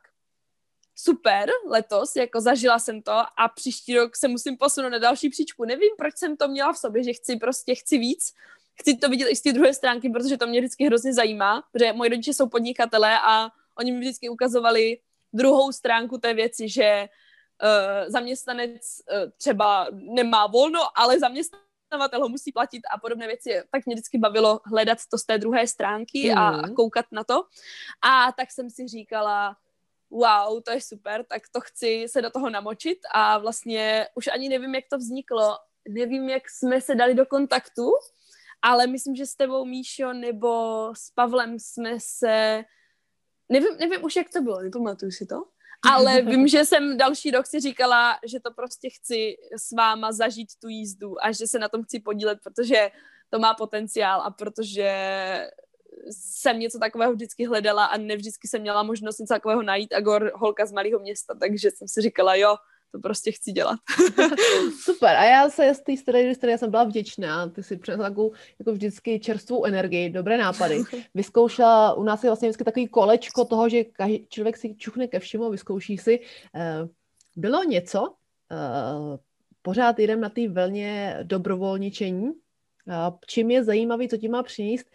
super 0.94 1.50
letos, 1.68 2.16
jako 2.16 2.40
zažila 2.40 2.78
jsem 2.78 3.02
to 3.02 3.12
a 3.12 3.48
příští 3.54 3.96
rok 3.96 4.16
se 4.16 4.28
musím 4.28 4.56
posunout 4.56 4.90
na 4.90 4.98
další 4.98 5.30
příčku. 5.30 5.64
Nevím, 5.64 5.90
proč 5.98 6.16
jsem 6.16 6.36
to 6.36 6.48
měla 6.48 6.72
v 6.72 6.78
sobě, 6.78 7.04
že 7.04 7.12
chci 7.12 7.36
prostě, 7.36 7.74
chci 7.74 7.98
víc, 7.98 8.34
chci 8.80 8.96
to 8.96 9.08
vidět 9.08 9.28
i 9.28 9.36
z 9.36 9.42
té 9.42 9.52
druhé 9.52 9.74
stránky, 9.74 10.10
protože 10.10 10.36
to 10.36 10.46
mě 10.46 10.60
vždycky 10.60 10.86
hrozně 10.86 11.14
zajímá, 11.14 11.62
protože 11.72 11.92
moji 11.92 12.10
rodiče 12.10 12.34
jsou 12.34 12.48
podnikatelé 12.48 13.18
a 13.20 13.50
oni 13.78 13.92
mi 13.92 14.00
vždycky 14.00 14.28
ukazovali 14.28 14.98
druhou 15.32 15.72
stránku 15.72 16.18
té 16.18 16.34
věci, 16.34 16.68
že 16.68 17.08
uh, 17.62 18.12
zaměstnanec 18.12 18.82
uh, 19.12 19.30
třeba 19.36 19.86
nemá 19.92 20.46
volno, 20.46 20.80
ale 20.94 21.18
zaměstnavatel 21.18 22.20
ho 22.20 22.28
musí 22.28 22.52
platit 22.52 22.82
a 22.94 22.98
podobné 22.98 23.26
věci. 23.26 23.62
Tak 23.70 23.86
mě 23.86 23.94
vždycky 23.94 24.18
bavilo 24.18 24.60
hledat 24.66 24.98
to 25.10 25.18
z 25.18 25.24
té 25.24 25.38
druhé 25.38 25.66
stránky 25.66 26.30
mm. 26.30 26.38
a, 26.38 26.48
a 26.48 26.68
koukat 26.68 27.06
na 27.12 27.24
to. 27.24 27.44
A 28.02 28.32
tak 28.32 28.50
jsem 28.50 28.70
si 28.70 28.88
říkala, 28.88 29.56
wow, 30.10 30.62
to 30.62 30.70
je 30.70 30.80
super, 30.80 31.24
tak 31.24 31.42
to 31.52 31.60
chci 31.60 32.06
se 32.08 32.22
do 32.22 32.30
toho 32.30 32.50
namočit 32.50 32.98
a 33.14 33.38
vlastně 33.38 34.08
už 34.14 34.26
ani 34.26 34.48
nevím, 34.48 34.74
jak 34.74 34.84
to 34.90 34.98
vzniklo, 34.98 35.58
nevím, 35.88 36.28
jak 36.28 36.50
jsme 36.50 36.80
se 36.80 36.94
dali 36.94 37.14
do 37.14 37.26
kontaktu, 37.26 37.90
ale 38.62 38.86
myslím, 38.86 39.16
že 39.16 39.26
s 39.26 39.34
tebou, 39.34 39.64
Míšo, 39.64 40.12
nebo 40.12 40.50
s 40.96 41.10
Pavlem 41.10 41.58
jsme 41.58 41.98
se, 41.98 42.64
nevím, 43.48 43.76
nevím 43.78 44.04
už, 44.04 44.16
jak 44.16 44.30
to 44.30 44.42
bylo, 44.42 44.62
nepamatuju 44.62 45.10
si 45.10 45.26
to, 45.26 45.44
ale 45.90 46.22
vím, 46.22 46.48
že 46.48 46.64
jsem 46.64 46.96
další 46.96 47.30
rok 47.30 47.46
si 47.46 47.60
říkala, 47.60 48.18
že 48.26 48.40
to 48.40 48.50
prostě 48.50 48.90
chci 48.90 49.36
s 49.56 49.72
váma 49.72 50.12
zažít 50.12 50.48
tu 50.62 50.68
jízdu 50.68 51.24
a 51.24 51.32
že 51.32 51.46
se 51.46 51.58
na 51.58 51.68
tom 51.68 51.82
chci 51.82 52.00
podílet, 52.00 52.38
protože 52.42 52.90
to 53.30 53.38
má 53.38 53.54
potenciál 53.54 54.20
a 54.20 54.30
protože 54.30 54.90
jsem 56.10 56.58
něco 56.58 56.78
takového 56.78 57.12
vždycky 57.12 57.46
hledala 57.46 57.84
a 57.84 57.96
nevždycky 57.96 58.48
jsem 58.48 58.60
měla 58.60 58.82
možnost 58.82 59.18
něco 59.18 59.34
takového 59.34 59.62
najít 59.62 59.92
a 59.92 60.00
gor 60.00 60.32
holka 60.34 60.66
z 60.66 60.72
malého 60.72 60.98
města, 60.98 61.34
takže 61.40 61.70
jsem 61.70 61.88
si 61.88 62.00
říkala, 62.00 62.34
jo, 62.34 62.56
to 62.92 62.98
prostě 62.98 63.32
chci 63.32 63.52
dělat. 63.52 63.78
Super, 64.84 65.16
a 65.16 65.24
já 65.24 65.50
se 65.50 65.74
z 65.74 65.80
té 65.80 65.96
strany, 65.96 66.34
z 66.34 66.58
jsem 66.58 66.70
byla 66.70 66.84
vděčná, 66.84 67.48
ty 67.48 67.62
si 67.62 67.76
přinesla 67.76 68.08
takovou 68.08 68.32
jako 68.58 68.72
vždycky 68.72 69.20
čerstvou 69.20 69.64
energii, 69.64 70.10
dobré 70.10 70.38
nápady. 70.38 70.82
Vyzkoušela, 71.14 71.94
u 71.94 72.02
nás 72.02 72.24
je 72.24 72.30
vlastně 72.30 72.48
vždycky 72.48 72.64
takový 72.64 72.88
kolečko 72.88 73.44
toho, 73.44 73.68
že 73.68 73.84
každý 73.84 74.26
člověk 74.28 74.56
si 74.56 74.74
čuchne 74.74 75.08
ke 75.08 75.18
všemu, 75.18 75.50
vyzkouší 75.50 75.98
si. 75.98 76.20
Eh, 76.54 76.88
bylo 77.36 77.64
něco, 77.64 78.14
eh, 78.52 79.18
pořád 79.62 79.98
jdem 79.98 80.20
na 80.20 80.28
té 80.28 80.48
vlně 80.48 81.18
dobrovolničení, 81.22 82.32
čím 83.26 83.50
je 83.50 83.64
zajímavý, 83.64 84.08
co 84.08 84.16
ti 84.16 84.28
má 84.28 84.42
přinést. 84.42 84.86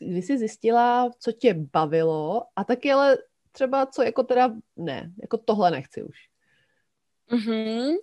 Kdy 0.00 0.22
jsi 0.22 0.38
zjistila, 0.38 1.10
co 1.18 1.32
tě 1.32 1.54
bavilo 1.54 2.46
a 2.56 2.64
taky 2.64 2.92
ale 2.92 3.18
třeba 3.52 3.86
co 3.86 4.02
jako 4.02 4.22
teda 4.22 4.52
ne, 4.76 5.12
jako 5.22 5.38
tohle 5.38 5.70
nechci 5.70 6.02
už. 6.02 6.16
Mm-hmm. 7.30 7.96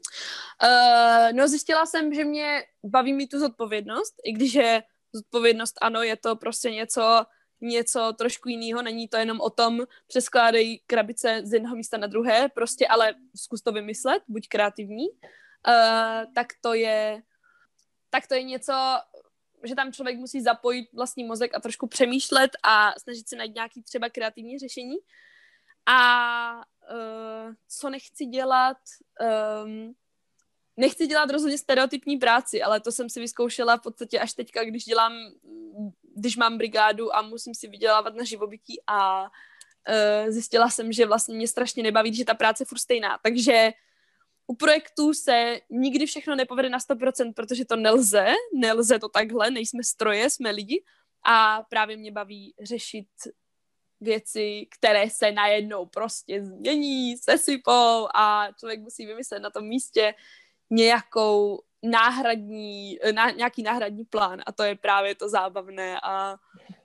Uh, 0.63 1.34
no 1.34 1.48
zjistila 1.48 1.86
jsem, 1.86 2.13
že 2.13 2.25
mě 2.25 2.63
baví 2.84 3.13
mít 3.13 3.27
tu 3.27 3.39
zodpovědnost, 3.39 4.16
i 4.24 4.32
když 4.32 4.54
je 4.54 4.84
zodpovědnost 5.13 5.75
ano, 5.82 6.04
je 6.04 6.18
to 6.18 6.36
prostě 6.36 6.72
něco, 6.72 7.25
něco 7.62 8.13
trošku 8.18 8.50
jiného, 8.50 8.82
není 8.82 9.08
to 9.08 9.18
jenom 9.18 9.42
o 9.42 9.50
tom, 9.50 9.84
přeskládej 10.08 10.80
krabice 10.88 11.42
z 11.44 11.54
jednoho 11.54 11.75
místa 11.75 11.98
na 11.98 12.08
druhé, 12.08 12.50
prostě 12.50 12.88
ale 12.88 13.13
zkus 13.36 13.62
to 13.62 13.72
vymyslet, 13.72 14.24
buď 14.27 14.48
kreativní, 14.48 15.08
uh, 15.10 16.34
tak 16.34 16.48
to 16.62 16.74
je 16.74 17.22
tak 18.10 18.27
to 18.27 18.36
je 18.36 18.44
něco, 18.44 18.74
že 19.64 19.76
tam 19.76 19.94
člověk 19.94 20.18
musí 20.18 20.42
zapojit 20.42 20.90
vlastní 20.94 21.24
mozek 21.24 21.56
a 21.56 21.60
trošku 21.60 21.88
přemýšlet 21.88 22.52
a 22.64 22.94
snažit 23.00 23.30
se 23.30 23.36
najít 23.36 23.56
nějaký 23.56 23.84
třeba 23.84 24.10
kreativní 24.10 24.60
řešení. 24.60 24.96
A 25.86 26.56
uh, 26.56 27.54
co 27.68 27.90
nechci 27.90 28.26
dělat, 28.26 28.78
um, 29.64 29.94
nechci 30.78 31.08
dělat 31.08 31.30
rozhodně 31.30 31.58
stereotypní 31.58 32.18
práci, 32.18 32.62
ale 32.64 32.80
to 32.80 32.92
jsem 32.92 33.10
si 33.10 33.20
vyzkoušela 33.20 33.78
v 33.78 33.82
podstatě 33.82 34.20
až 34.20 34.34
teďka, 34.34 34.64
když 34.64 34.86
dělám, 34.86 35.14
když 36.16 36.38
mám 36.38 36.58
brigádu 36.58 37.16
a 37.16 37.22
musím 37.22 37.56
si 37.56 37.68
vydělávat 37.68 38.16
na 38.16 38.24
živobytí 38.24 38.82
a 38.88 39.24
uh, 39.24 39.30
zjistila 40.30 40.70
jsem, 40.70 40.92
že 40.92 41.06
vlastně 41.06 41.36
mě 41.36 41.48
strašně 41.48 41.84
nebaví, 41.84 42.16
že 42.16 42.26
ta 42.26 42.34
práce 42.34 42.62
je 42.62 42.66
furt 42.66 42.80
stejná. 42.80 43.20
Takže 43.24 43.72
u 44.48 44.56
projektů 44.56 45.13
se 45.13 45.60
nikdy 45.70 46.06
všechno 46.06 46.36
nepovede 46.36 46.70
na 46.70 46.77
100%, 46.77 47.34
protože 47.34 47.66
to 47.66 47.75
nelze, 47.75 48.25
nelze 48.54 49.00
to 49.00 49.10
takhle, 49.10 49.51
nejsme 49.51 49.84
stroje, 49.84 50.30
jsme 50.30 50.51
lidi. 50.51 50.84
A 51.25 51.63
právě 51.70 51.98
mě 51.98 52.12
baví 52.12 52.54
řešit 52.62 53.08
věci, 54.01 54.68
které 54.77 55.10
se 55.10 55.32
najednou 55.32 55.86
prostě 55.86 56.46
změní, 56.46 57.18
sesypou 57.18 58.08
a 58.16 58.48
člověk 58.60 58.80
musí 58.80 59.06
vymyslet 59.06 59.39
na 59.39 59.50
tom 59.50 59.66
místě 59.68 60.13
nějakou 60.70 61.62
náhradní, 61.84 63.00
ná, 63.12 63.32
nějaký 63.32 63.63
náhradní 63.63 64.06
plán. 64.06 64.42
A 64.46 64.51
to 64.51 64.63
je 64.63 64.75
právě 64.75 65.16
to 65.16 65.30
zábavné 65.30 66.00
a, 66.04 66.36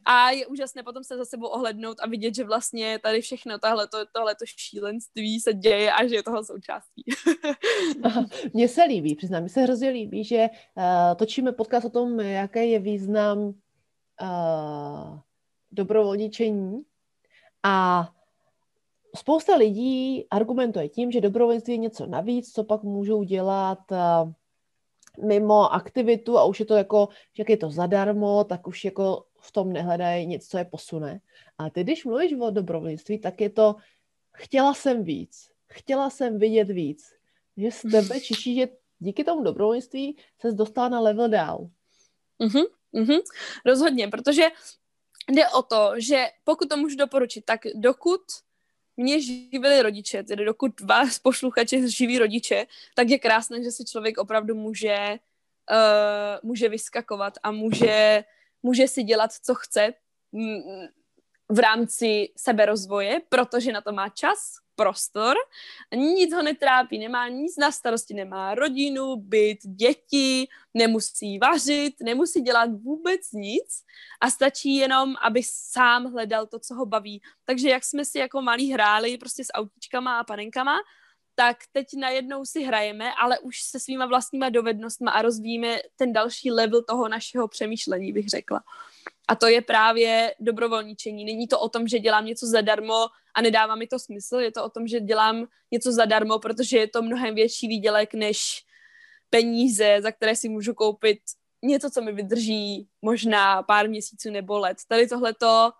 a 0.04 0.30
je 0.30 0.46
úžasné 0.46 0.82
potom 0.82 1.04
se 1.04 1.16
za 1.16 1.24
sebou 1.24 1.46
ohlednout 1.46 2.00
a 2.00 2.08
vidět, 2.08 2.34
že 2.34 2.44
vlastně 2.44 2.98
tady 2.98 3.20
všechno 3.20 3.58
tohle 3.58 4.34
to 4.34 4.44
šílenství 4.56 5.40
se 5.40 5.54
děje 5.54 5.92
a 5.92 6.06
že 6.06 6.14
je 6.14 6.22
toho 6.22 6.44
součástí. 6.44 7.04
Mně 8.54 8.68
se 8.68 8.82
líbí, 8.82 9.14
přiznám, 9.14 9.42
mi 9.42 9.48
se 9.48 9.60
hrozně 9.60 9.88
líbí, 9.90 10.24
že 10.24 10.46
uh, 10.74 10.84
točíme 11.16 11.52
podcast 11.52 11.86
o 11.86 11.90
tom, 11.90 12.20
jaký 12.20 12.70
je 12.70 12.78
význam 12.78 13.38
uh, 13.38 13.54
dobrovolničení 15.70 16.82
a 17.62 18.08
spousta 19.16 19.56
lidí 19.56 20.26
argumentuje 20.30 20.88
tím, 20.88 21.10
že 21.10 21.20
dobrovolnictví 21.20 21.74
je 21.74 21.78
něco 21.78 22.06
navíc, 22.06 22.52
co 22.52 22.64
pak 22.64 22.82
můžou 22.82 23.22
dělat 23.22 23.78
uh, 23.90 24.32
mimo 25.18 25.72
aktivitu 25.72 26.38
a 26.38 26.44
už 26.44 26.60
je 26.60 26.66
to 26.66 26.76
jako, 26.76 27.08
jak 27.38 27.48
je 27.48 27.56
to 27.56 27.70
zadarmo, 27.70 28.44
tak 28.44 28.66
už 28.66 28.84
jako 28.84 29.24
v 29.40 29.52
tom 29.52 29.72
nehledají 29.72 30.26
nic, 30.26 30.48
co 30.48 30.58
je 30.58 30.64
posune. 30.64 31.20
A 31.58 31.70
ty, 31.70 31.84
když 31.84 32.04
mluvíš 32.04 32.32
o 32.40 32.50
dobrovolnictví, 32.50 33.18
tak 33.18 33.40
je 33.40 33.50
to, 33.50 33.76
chtěla 34.32 34.74
jsem 34.74 35.04
víc, 35.04 35.50
chtěla 35.66 36.10
jsem 36.10 36.38
vidět 36.38 36.68
víc. 36.68 37.14
Že 37.56 37.70
z 37.70 37.82
tebe 37.82 38.20
čiší, 38.26 38.56
že 38.56 38.68
díky 38.98 39.24
tomu 39.24 39.42
dobrovolnictví 39.42 40.16
se 40.40 40.52
dostala 40.52 40.88
na 40.88 41.00
level 41.00 41.28
dál. 41.28 41.68
Mhm, 42.38 42.64
mhm, 42.92 43.18
rozhodně, 43.66 44.08
protože 44.08 44.48
jde 45.28 45.48
o 45.48 45.62
to, 45.62 45.92
že 45.96 46.26
pokud 46.44 46.68
to 46.68 46.76
můžu 46.76 46.96
doporučit, 46.96 47.44
tak 47.44 47.60
dokud 47.74 48.20
mě 48.96 49.20
živili 49.20 49.82
rodiče, 49.82 50.22
tedy 50.22 50.44
dokud 50.44 50.80
vás 50.80 51.18
posluchače 51.18 51.88
živí 51.88 52.18
rodiče, 52.18 52.66
tak 52.94 53.08
je 53.08 53.18
krásné, 53.18 53.62
že 53.64 53.70
si 53.70 53.84
člověk 53.84 54.18
opravdu 54.18 54.54
může, 54.54 55.18
uh, 55.70 56.38
může 56.42 56.68
vyskakovat 56.68 57.38
a 57.42 57.50
může, 57.50 58.24
může 58.62 58.88
si 58.88 59.02
dělat, 59.02 59.32
co 59.32 59.54
chce 59.54 59.94
v 61.48 61.58
rámci 61.58 62.28
seberozvoje, 62.36 63.20
protože 63.28 63.72
na 63.72 63.80
to 63.80 63.92
má 63.92 64.08
čas, 64.08 64.61
prostor, 64.74 65.36
nic 65.94 66.34
ho 66.34 66.42
netrápí, 66.42 66.98
nemá 66.98 67.28
nic 67.28 67.56
na 67.56 67.72
starosti, 67.72 68.14
nemá 68.14 68.54
rodinu, 68.54 69.16
byt, 69.16 69.58
děti, 69.62 70.48
nemusí 70.74 71.38
vařit, 71.38 71.94
nemusí 72.02 72.40
dělat 72.40 72.70
vůbec 72.70 73.32
nic 73.32 73.84
a 74.20 74.30
stačí 74.30 74.76
jenom, 74.76 75.14
aby 75.22 75.42
sám 75.44 76.12
hledal 76.12 76.46
to, 76.46 76.58
co 76.58 76.74
ho 76.74 76.86
baví. 76.86 77.22
Takže 77.44 77.68
jak 77.68 77.84
jsme 77.84 78.04
si 78.04 78.18
jako 78.18 78.42
malí 78.42 78.72
hráli 78.72 79.18
prostě 79.18 79.44
s 79.44 79.52
autičkama 79.52 80.18
a 80.18 80.24
panenkama, 80.24 80.76
tak 81.34 81.56
teď 81.72 81.86
najednou 81.96 82.44
si 82.44 82.62
hrajeme, 82.62 83.12
ale 83.22 83.38
už 83.38 83.62
se 83.62 83.80
svýma 83.80 84.06
vlastníma 84.06 84.48
dovednostma 84.48 85.10
a 85.10 85.22
rozvíjíme 85.22 85.78
ten 85.96 86.12
další 86.12 86.50
level 86.50 86.82
toho 86.82 87.08
našeho 87.08 87.48
přemýšlení, 87.48 88.12
bych 88.12 88.28
řekla. 88.28 88.62
A 89.32 89.34
to 89.34 89.46
je 89.46 89.60
právě 89.60 90.34
dobrovolničení. 90.40 91.24
Není 91.24 91.48
to 91.48 91.60
o 91.60 91.68
tom, 91.68 91.88
že 91.88 91.98
dělám 91.98 92.26
něco 92.26 92.46
zadarmo 92.46 93.06
a 93.34 93.42
nedává 93.42 93.74
mi 93.74 93.86
to 93.86 93.98
smysl, 93.98 94.36
je 94.36 94.52
to 94.52 94.64
o 94.64 94.68
tom, 94.70 94.86
že 94.86 95.00
dělám 95.00 95.46
něco 95.70 95.92
zadarmo, 95.92 96.38
protože 96.38 96.78
je 96.78 96.88
to 96.88 97.02
mnohem 97.02 97.34
větší 97.34 97.68
výdělek 97.68 98.14
než 98.14 98.64
peníze, 99.30 99.98
za 100.02 100.12
které 100.12 100.36
si 100.36 100.48
můžu 100.48 100.74
koupit 100.74 101.18
něco, 101.62 101.90
co 101.90 102.02
mi 102.02 102.12
vydrží 102.12 102.88
možná 103.02 103.62
pár 103.62 103.88
měsíců 103.88 104.30
nebo 104.30 104.58
let. 104.58 104.76
Tady 104.88 105.08
tohleto 105.08 105.70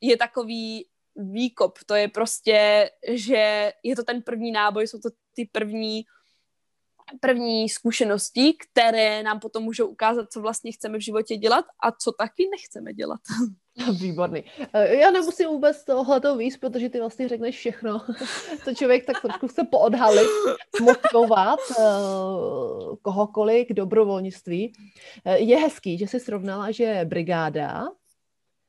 je 0.00 0.16
takový 0.16 0.88
výkop, 1.16 1.78
to 1.86 1.94
je 1.94 2.08
prostě, 2.08 2.90
že 3.08 3.72
je 3.82 3.96
to 3.96 4.04
ten 4.04 4.22
první 4.22 4.52
náboj, 4.52 4.86
jsou 4.86 4.98
to 4.98 5.08
ty 5.34 5.48
první 5.52 6.04
první 7.20 7.68
zkušenosti, 7.68 8.54
které 8.54 9.22
nám 9.22 9.40
potom 9.40 9.64
můžou 9.64 9.86
ukázat, 9.86 10.32
co 10.32 10.40
vlastně 10.40 10.72
chceme 10.72 10.98
v 10.98 11.00
životě 11.00 11.36
dělat 11.36 11.64
a 11.82 11.92
co 11.92 12.12
taky 12.12 12.48
nechceme 12.50 12.94
dělat. 12.94 13.20
Výborný. 14.00 14.44
Eh, 14.72 14.94
já 14.94 15.10
nemusím 15.10 15.48
vůbec 15.48 15.84
tohle 15.84 16.38
víc, 16.38 16.56
protože 16.56 16.88
ty 16.88 17.00
vlastně 17.00 17.28
řekneš 17.28 17.56
všechno, 17.56 18.00
co 18.64 18.74
člověk 18.74 19.06
tak 19.06 19.22
trošku 19.22 19.48
chce 19.48 19.64
poodhalit, 19.70 20.28
motivovat 20.82 21.58
uh, 21.78 22.96
kohokoliv 23.02 23.68
k 23.68 23.72
dobrovolnictví. 23.72 24.72
Uh, 25.26 25.32
je 25.32 25.58
hezký, 25.58 25.98
že 25.98 26.06
jsi 26.06 26.20
srovnala, 26.20 26.70
že 26.70 27.00
brigáda 27.04 27.84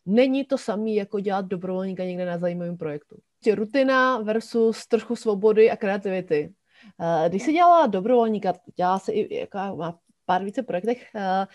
není 0.06 0.46
to 0.46 0.58
samý, 0.58 0.96
jako 0.96 1.20
dělat 1.20 1.46
dobrovolníka 1.46 2.04
někde 2.04 2.26
na 2.26 2.38
zajímavém 2.38 2.78
projektu. 2.78 3.18
Rutina 3.54 4.18
versus 4.18 4.88
trochu 4.88 5.16
svobody 5.16 5.72
a 5.72 5.78
kreativity. 5.78 6.54
Eh, 7.02 7.30
když 7.30 7.44
jsi 7.44 7.54
dělala 7.54 7.88
dobrovolníka, 7.88 8.54
dělala 8.76 9.00
se 9.00 9.12
i 9.12 9.36
jako 9.36 9.58
na 9.58 10.00
pár 10.26 10.44
více 10.44 10.64
projektech, 10.64 11.10
eh, 11.16 11.48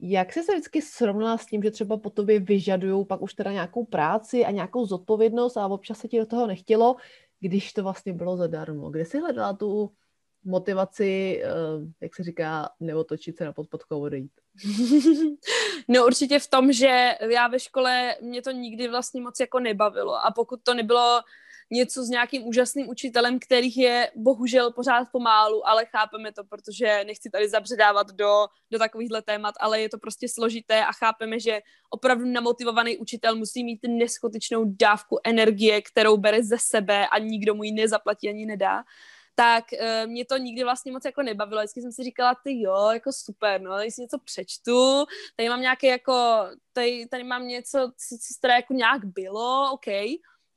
jak 0.00 0.32
jsi 0.32 0.42
se 0.42 0.52
vždycky 0.52 0.82
srovnala 0.82 1.38
s 1.38 1.46
tím, 1.46 1.62
že 1.62 1.70
třeba 1.70 1.96
po 1.96 2.10
tobě 2.10 2.40
vyžadují 2.40 3.06
pak 3.06 3.22
už 3.22 3.34
teda 3.34 3.52
nějakou 3.52 3.84
práci 3.84 4.44
a 4.44 4.50
nějakou 4.50 4.86
zodpovědnost 4.86 5.56
a 5.56 5.66
občas 5.66 5.98
se 5.98 6.08
ti 6.08 6.18
do 6.18 6.26
toho 6.26 6.46
nechtělo, 6.46 6.96
když 7.40 7.72
to 7.72 7.82
vlastně 7.82 8.12
bylo 8.12 8.36
zadarmo? 8.36 8.90
Kde 8.90 9.04
jsi 9.04 9.18
hledala 9.18 9.52
tu 9.52 9.92
motivaci, 10.44 11.42
eh, 11.44 11.48
jak 12.00 12.14
se 12.14 12.22
říká, 12.22 12.70
neotočit 12.80 13.36
se 13.36 13.44
na 13.44 13.52
podpadku 13.52 14.00
odejít? 14.00 14.32
No 15.90 16.06
určitě 16.06 16.38
v 16.38 16.50
tom, 16.50 16.72
že 16.72 17.14
já 17.20 17.48
ve 17.48 17.60
škole 17.60 18.16
mě 18.20 18.42
to 18.42 18.50
nikdy 18.50 18.88
vlastně 18.88 19.22
moc 19.22 19.40
jako 19.40 19.60
nebavilo 19.60 20.26
a 20.26 20.30
pokud 20.30 20.60
to 20.62 20.74
nebylo 20.74 21.20
něco 21.70 22.04
s 22.04 22.08
nějakým 22.08 22.46
úžasným 22.46 22.88
učitelem, 22.88 23.38
kterých 23.38 23.76
je 23.76 24.10
bohužel 24.16 24.72
pořád 24.72 25.08
pomálu, 25.12 25.68
ale 25.68 25.86
chápeme 25.86 26.32
to, 26.32 26.44
protože 26.44 27.04
nechci 27.06 27.30
tady 27.30 27.48
zabředávat 27.48 28.10
do, 28.10 28.46
do 28.70 28.78
takovýchhle 28.78 29.22
témat, 29.22 29.54
ale 29.60 29.80
je 29.80 29.88
to 29.88 29.98
prostě 29.98 30.28
složité 30.28 30.84
a 30.84 30.92
chápeme, 30.92 31.40
že 31.40 31.60
opravdu 31.90 32.24
namotivovaný 32.24 32.98
učitel 32.98 33.36
musí 33.36 33.64
mít 33.64 33.80
neskutečnou 33.88 34.64
dávku 34.64 35.18
energie, 35.24 35.82
kterou 35.82 36.16
bere 36.16 36.42
ze 36.42 36.58
sebe 36.58 37.08
a 37.08 37.18
nikdo 37.18 37.54
mu 37.54 37.64
ji 37.64 37.72
nezaplatí 37.72 38.28
ani 38.28 38.46
nedá. 38.46 38.84
Tak 39.34 39.64
uh, 39.72 40.10
mě 40.10 40.24
to 40.24 40.36
nikdy 40.36 40.64
vlastně 40.64 40.92
moc 40.92 41.04
jako 41.04 41.22
nebavilo. 41.22 41.60
Vždycky 41.60 41.82
jsem 41.82 41.92
si 41.92 42.02
říkala, 42.02 42.34
ty 42.44 42.60
jo, 42.60 42.90
jako 42.92 43.12
super, 43.12 43.60
no, 43.60 43.78
když 43.78 43.94
si 43.94 44.02
něco 44.02 44.18
přečtu, 44.18 45.04
tady 45.36 45.48
mám 45.48 45.60
nějaké 45.60 45.86
jako, 45.86 46.46
tady, 46.72 47.06
tady 47.06 47.24
mám 47.24 47.46
něco, 47.46 47.78
co, 47.78 48.16
co 48.16 48.34
teda 48.40 48.54
jako 48.54 48.74
nějak 48.74 49.04
bylo, 49.04 49.72
OK, 49.72 49.86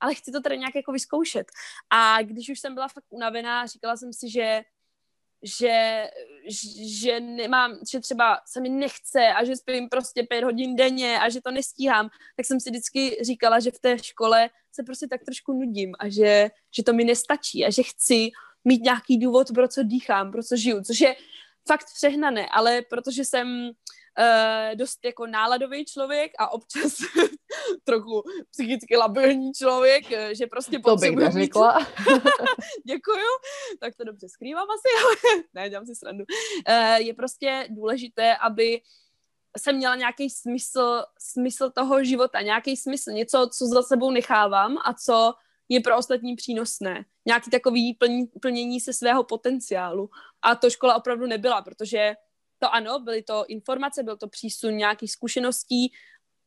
ale 0.01 0.15
chci 0.15 0.31
to 0.31 0.41
tady 0.41 0.57
nějak 0.57 0.75
jako 0.75 0.91
vyzkoušet. 0.91 1.51
A 1.89 2.21
když 2.21 2.49
už 2.49 2.59
jsem 2.59 2.73
byla 2.73 2.87
fakt 2.87 3.05
unavená, 3.09 3.65
říkala 3.65 3.97
jsem 3.97 4.13
si, 4.13 4.29
že 4.29 4.61
že, 5.43 6.07
že 7.01 7.19
nemám, 7.19 7.79
že 7.91 7.99
třeba 7.99 8.41
se 8.47 8.61
mi 8.61 8.69
nechce 8.69 9.27
a 9.27 9.43
že 9.43 9.55
spím 9.55 9.89
prostě 9.89 10.23
pět 10.23 10.43
hodin 10.43 10.75
denně 10.75 11.19
a 11.19 11.29
že 11.29 11.41
to 11.41 11.51
nestíhám, 11.51 12.09
tak 12.35 12.45
jsem 12.45 12.59
si 12.59 12.69
vždycky 12.69 13.17
říkala, 13.21 13.59
že 13.59 13.71
v 13.71 13.79
té 13.79 13.97
škole 14.03 14.49
se 14.71 14.83
prostě 14.83 15.07
tak 15.07 15.23
trošku 15.23 15.53
nudím 15.53 15.95
a 15.99 16.09
že, 16.09 16.49
že 16.75 16.83
to 16.83 16.93
mi 16.93 17.03
nestačí 17.03 17.65
a 17.65 17.69
že 17.69 17.83
chci 17.83 18.29
mít 18.63 18.81
nějaký 18.83 19.17
důvod, 19.17 19.47
pro 19.53 19.67
co 19.67 19.83
dýchám, 19.83 20.31
pro 20.31 20.43
co 20.43 20.55
žiju, 20.55 20.83
což 20.83 20.99
je 20.99 21.15
fakt 21.67 21.85
přehnané, 21.95 22.47
ale 22.51 22.81
protože 22.81 23.25
jsem 23.25 23.71
uh, 24.19 24.75
dost 24.75 24.99
jako 25.05 25.27
náladový 25.27 25.85
člověk 25.85 26.31
a 26.39 26.51
občas 26.51 26.97
trochu 27.83 28.23
psychicky 28.51 28.97
labilní 28.97 29.51
člověk, 29.53 30.11
eh, 30.11 30.35
že 30.35 30.47
prostě 30.47 30.79
to 30.79 30.95
bych 30.95 31.15
neřekla. 31.15 31.79
Děkuju, 32.85 33.31
tak 33.79 33.95
to 33.95 34.03
dobře 34.03 34.29
skrývám 34.29 34.67
asi, 34.69 35.05
ale 35.05 35.43
ne, 35.53 35.69
dělám 35.69 35.85
si 35.85 35.95
srandu. 35.95 36.25
Uh, 36.69 36.95
je 36.95 37.13
prostě 37.13 37.67
důležité, 37.69 38.37
aby 38.37 38.81
jsem 39.57 39.75
měla 39.75 39.95
nějaký 39.95 40.29
smysl, 40.29 41.03
smysl 41.19 41.69
toho 41.69 42.03
života, 42.03 42.41
nějaký 42.41 42.77
smysl, 42.77 43.11
něco, 43.11 43.49
co 43.57 43.65
za 43.65 43.83
sebou 43.83 44.11
nechávám 44.11 44.77
a 44.85 44.93
co 44.93 45.33
je 45.69 45.79
pro 45.79 45.97
ostatní 45.97 46.35
přínosné. 46.35 47.05
Nějaký 47.25 47.49
takový 47.49 47.93
plní, 47.93 48.27
plnění 48.41 48.79
se 48.79 48.93
svého 48.93 49.23
potenciálu. 49.23 50.09
A 50.41 50.55
to 50.55 50.69
škola 50.69 50.95
opravdu 50.95 51.27
nebyla, 51.27 51.61
protože 51.61 52.15
to 52.61 52.73
ano, 52.73 52.99
byly 52.99 53.23
to 53.23 53.45
informace, 53.47 54.03
byl 54.03 54.17
to 54.17 54.27
přísun 54.27 54.77
nějakých 54.77 55.11
zkušeností, 55.11 55.91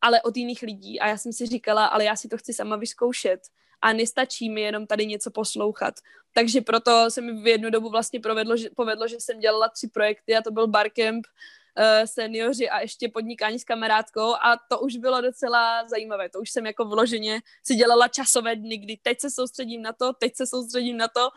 ale 0.01 0.23
od 0.23 0.37
jiných 0.37 0.63
lidí. 0.63 1.01
A 1.01 1.09
já 1.09 1.17
jsem 1.17 1.33
si 1.33 1.47
říkala, 1.47 1.87
ale 1.87 2.05
já 2.05 2.17
si 2.17 2.29
to 2.29 2.39
chci 2.39 2.53
sama 2.53 2.77
vyzkoušet. 2.77 3.41
A 3.83 3.93
nestačí 3.93 4.51
mi 4.51 4.61
jenom 4.61 4.87
tady 4.87 5.07
něco 5.07 5.31
poslouchat. 5.31 5.95
Takže 6.33 6.61
proto 6.61 7.11
se 7.11 7.21
mi 7.21 7.43
v 7.43 7.47
jednu 7.47 7.71
dobu 7.71 7.91
vlastně 7.91 8.21
provedlo, 8.21 8.57
že, 8.57 8.71
povedlo, 8.77 9.09
že 9.09 9.17
jsem 9.21 9.41
dělala 9.41 9.69
tři 9.69 9.89
projekty 9.89 10.37
a 10.37 10.43
to 10.43 10.51
byl 10.51 10.67
barcamp, 10.67 11.27
uh, 11.27 12.07
seniori 12.07 12.71
a 12.71 12.81
ještě 12.81 13.09
podnikání 13.09 13.59
s 13.59 13.65
kamarádkou 13.65 14.35
a 14.35 14.57
to 14.71 14.81
už 14.81 14.97
bylo 14.97 15.21
docela 15.21 15.89
zajímavé. 15.89 16.29
To 16.29 16.41
už 16.41 16.51
jsem 16.51 16.67
jako 16.67 16.85
vloženě 16.85 17.41
si 17.67 17.75
dělala 17.75 18.09
časové 18.09 18.57
dny, 18.57 18.79
kdy 18.79 18.97
teď 19.03 19.21
se 19.21 19.31
soustředím 19.31 19.83
na 19.83 19.93
to, 19.93 20.13
teď 20.13 20.37
se 20.37 20.47
soustředím 20.47 20.97
na 20.97 21.09
to 21.09 21.29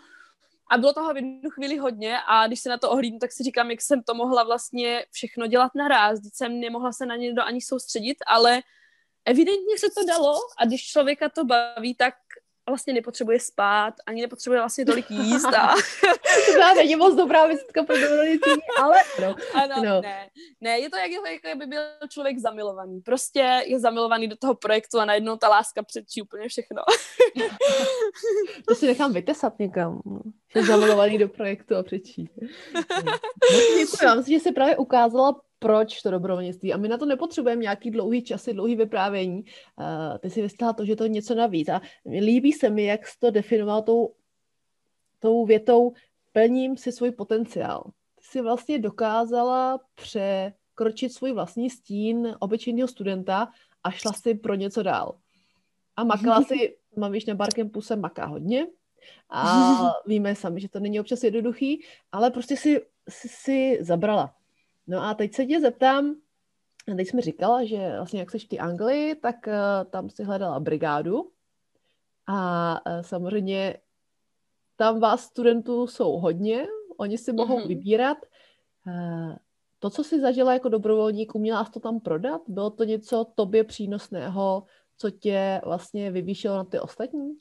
a 0.71 0.77
bylo 0.77 0.93
toho 0.93 1.13
v 1.13 1.15
jednu 1.15 1.49
chvíli 1.49 1.77
hodně 1.77 2.17
a 2.27 2.47
když 2.47 2.59
se 2.59 2.69
na 2.69 2.77
to 2.77 2.91
ohlídnu, 2.91 3.19
tak 3.19 3.31
si 3.31 3.43
říkám, 3.43 3.71
jak 3.71 3.81
jsem 3.81 4.03
to 4.03 4.13
mohla 4.13 4.43
vlastně 4.43 5.05
všechno 5.11 5.47
dělat 5.47 5.71
naraz. 5.75 6.19
Když 6.19 6.33
jsem 6.33 6.59
nemohla 6.59 6.91
se 6.91 7.05
na 7.05 7.15
ně 7.15 7.33
ani 7.45 7.61
soustředit, 7.61 8.17
ale 8.27 8.61
evidentně 9.25 9.77
se 9.77 9.87
to 9.97 10.05
dalo 10.05 10.35
a 10.57 10.65
když 10.65 10.87
člověka 10.87 11.29
to 11.29 11.45
baví, 11.45 11.95
tak 11.95 12.13
vlastně 12.71 12.93
nepotřebuje 12.93 13.39
spát, 13.39 13.93
ani 14.05 14.21
nepotřebuje 14.21 14.59
vlastně 14.59 14.85
tolik 14.85 15.11
jíst. 15.11 15.45
A... 15.45 15.75
to 16.53 16.75
není 16.75 16.95
moc 16.95 17.15
dobrá 17.15 17.47
vizitka 17.47 17.83
pro 17.83 17.95
dobrovolnictví, 17.95 18.51
ale 18.81 18.97
no. 19.21 19.35
Ano, 19.53 19.75
no. 19.83 20.01
ne. 20.01 20.29
Ne, 20.61 20.79
je 20.79 20.89
to 20.89 20.97
jak, 20.97 21.11
jak 21.43 21.57
by 21.57 21.65
byl 21.65 21.81
člověk 22.09 22.39
zamilovaný. 22.39 23.01
Prostě 23.01 23.63
je 23.65 23.79
zamilovaný 23.79 24.27
do 24.27 24.35
toho 24.35 24.55
projektu 24.55 24.99
a 24.99 25.05
najednou 25.05 25.37
ta 25.37 25.49
láska 25.49 25.83
předčí 25.83 26.21
úplně 26.21 26.47
všechno. 26.47 26.81
to 28.67 28.75
si 28.75 28.85
nechám 28.85 29.13
vytesat 29.13 29.59
někam. 29.59 30.01
Je 30.55 30.65
zamilovaný 30.65 31.17
do 31.17 31.27
projektu 31.27 31.75
a 31.75 31.83
předčí. 31.83 32.29
Děkuji, 33.77 34.03
já 34.03 34.15
myslím, 34.15 34.39
že 34.39 34.43
jsi 34.43 34.51
právě 34.51 34.77
ukázala 34.77 35.41
proč 35.59 36.01
to 36.01 36.11
dobrovolnictví. 36.11 36.73
A 36.73 36.77
my 36.77 36.87
na 36.87 36.97
to 36.97 37.05
nepotřebujeme 37.05 37.61
nějaký 37.61 37.91
dlouhý 37.91 38.23
časy, 38.23 38.53
dlouhý 38.53 38.75
vyprávění. 38.75 39.43
Uh, 39.43 40.17
ty 40.17 40.29
si 40.29 40.41
vystala 40.41 40.73
to, 40.73 40.85
že 40.85 40.95
to 40.95 41.03
je 41.03 41.09
něco 41.09 41.35
navíc. 41.35 41.69
A 41.69 41.81
líbí 42.05 42.53
se 42.53 42.69
mi, 42.69 42.85
jak 42.85 43.07
jsi 43.07 43.19
to 43.19 43.31
definoval 43.31 43.81
tou, 43.81 44.13
tou 45.19 45.45
větou 45.45 45.93
plním 46.31 46.77
si 46.77 46.91
svůj 46.91 47.11
potenciál. 47.11 47.83
Ty 48.15 48.23
jsi 48.23 48.41
vlastně 48.41 48.79
dokázala 48.79 49.79
překročit 49.95 51.13
svůj 51.13 51.31
vlastní 51.31 51.69
stín 51.69 52.35
obyčejného 52.39 52.87
studenta 52.87 53.47
a 53.83 53.91
šla 53.91 54.13
si 54.13 54.35
pro 54.35 54.55
něco 54.55 54.83
dál. 54.83 55.17
A 55.95 56.03
makala 56.03 56.41
si, 56.41 56.77
mám 56.97 57.11
víš, 57.11 57.25
na 57.25 57.35
Barkempu 57.35 57.81
se 57.81 57.95
maká 57.95 58.25
hodně, 58.25 58.67
A 59.29 59.43
víme 60.05 60.35
sami, 60.35 60.61
že 60.61 60.69
to 60.69 60.79
není 60.79 60.99
občas 60.99 61.23
jednoduchý, 61.23 61.83
ale 62.11 62.31
prostě 62.31 62.57
si, 62.57 62.81
si, 63.09 63.27
si 63.29 63.77
zabrala. 63.81 64.36
No 64.87 65.03
a 65.03 65.13
teď 65.13 65.33
se 65.35 65.45
tě 65.45 65.61
zeptám, 65.61 66.15
teď 66.97 67.07
jsme 67.07 67.21
říkala, 67.21 67.65
že 67.65 67.93
vlastně 67.95 68.19
jak 68.19 68.31
jsi 68.31 68.39
v 68.39 68.47
té 68.47 68.57
Anglii, 68.57 69.15
tak 69.15 69.35
uh, 69.47 69.89
tam 69.89 70.09
si 70.09 70.23
hledala 70.23 70.59
brigádu 70.59 71.31
a 72.27 72.71
uh, 72.85 73.01
samozřejmě 73.01 73.77
tam 74.75 74.99
vás 74.99 75.21
studentů 75.21 75.87
jsou 75.87 76.11
hodně, 76.11 76.67
oni 76.97 77.17
si 77.17 77.33
mohou 77.33 77.59
mm-hmm. 77.59 77.67
vybírat. 77.67 78.17
Uh, 78.87 79.35
to, 79.79 79.89
co 79.89 80.03
jsi 80.03 80.21
zažila 80.21 80.53
jako 80.53 80.69
dobrovolník, 80.69 81.35
uměla 81.35 81.65
jsi 81.65 81.71
to 81.71 81.79
tam 81.79 81.99
prodat? 81.99 82.41
Bylo 82.47 82.69
to 82.69 82.83
něco 82.83 83.25
tobě 83.35 83.63
přínosného, 83.63 84.63
co 84.97 85.09
tě 85.09 85.61
vlastně 85.65 86.11
vyvýšilo 86.11 86.55
na 86.55 86.63
ty 86.63 86.79
ostatní? 86.79 87.37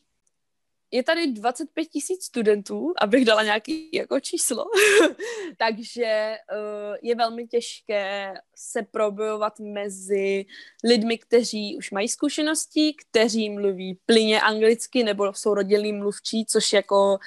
Je 0.97 1.03
tady 1.03 1.27
25 1.27 1.85
tisíc 1.85 2.25
studentů, 2.25 2.93
abych 3.01 3.25
dala 3.25 3.43
nějaký 3.43 3.89
jako 3.93 4.21
číslo, 4.21 4.65
takže 5.59 6.37
uh, 6.53 6.97
je 7.03 7.15
velmi 7.15 7.47
těžké 7.47 8.35
se 8.55 8.83
probojovat 8.83 9.61
mezi 9.61 10.47
lidmi, 10.85 11.19
kteří 11.19 11.77
už 11.77 11.91
mají 11.91 12.09
zkušenosti, 12.09 12.95
kteří 12.95 13.51
mluví 13.51 13.99
plyně 14.07 14.41
anglicky 14.41 15.05
nebo 15.05 15.33
jsou 15.33 15.55
rodilí 15.55 15.93
mluvčí, 15.93 16.47
což 16.47 16.73
jako 16.73 17.19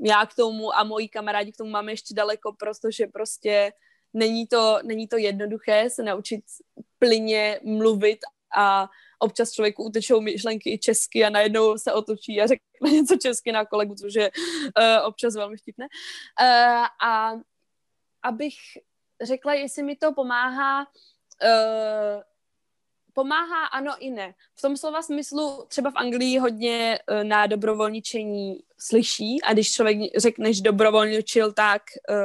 já 0.00 0.26
k 0.26 0.34
tomu 0.34 0.76
a 0.76 0.84
moji 0.84 1.08
kamarádi 1.08 1.52
k 1.52 1.56
tomu 1.56 1.70
máme 1.70 1.92
ještě 1.92 2.14
daleko, 2.14 2.52
protože 2.52 3.06
prostě 3.06 3.72
není 4.14 4.46
to, 4.46 4.78
není 4.84 5.08
to 5.08 5.16
jednoduché 5.16 5.90
se 5.90 6.02
naučit 6.02 6.44
plyně 6.98 7.60
mluvit 7.64 8.18
a 8.56 8.88
občas 9.18 9.52
člověku 9.52 9.84
utečou 9.84 10.20
myšlenky 10.20 10.72
i 10.72 10.78
česky 10.78 11.24
a 11.24 11.30
najednou 11.30 11.78
se 11.78 11.92
otočí 11.92 12.40
a 12.40 12.46
řekne 12.46 12.90
něco 12.90 13.16
česky 13.16 13.52
na 13.52 13.64
kolegu, 13.64 13.94
což 13.94 14.14
je 14.14 14.30
uh, 14.30 15.06
občas 15.06 15.34
velmi 15.34 15.56
vtipné. 15.56 15.86
Uh, 16.40 17.08
a 17.08 17.32
abych 18.22 18.54
řekla, 19.22 19.54
jestli 19.54 19.82
mi 19.82 19.96
to 19.96 20.12
pomáhá, 20.12 20.80
uh, 20.80 22.22
pomáhá 23.12 23.66
ano 23.66 23.92
i 23.98 24.10
ne. 24.10 24.34
V 24.54 24.62
tom 24.62 24.76
slova 24.76 25.02
smyslu 25.02 25.64
třeba 25.68 25.90
v 25.90 25.96
Anglii 25.96 26.38
hodně 26.38 26.98
na 27.22 27.46
dobrovolničení 27.46 28.58
slyší 28.78 29.42
a 29.42 29.52
když 29.52 29.72
člověk 29.72 29.98
řekneš 30.16 30.60
dobrovolničil, 30.60 31.52
tak 31.52 31.82
uh, 32.10 32.16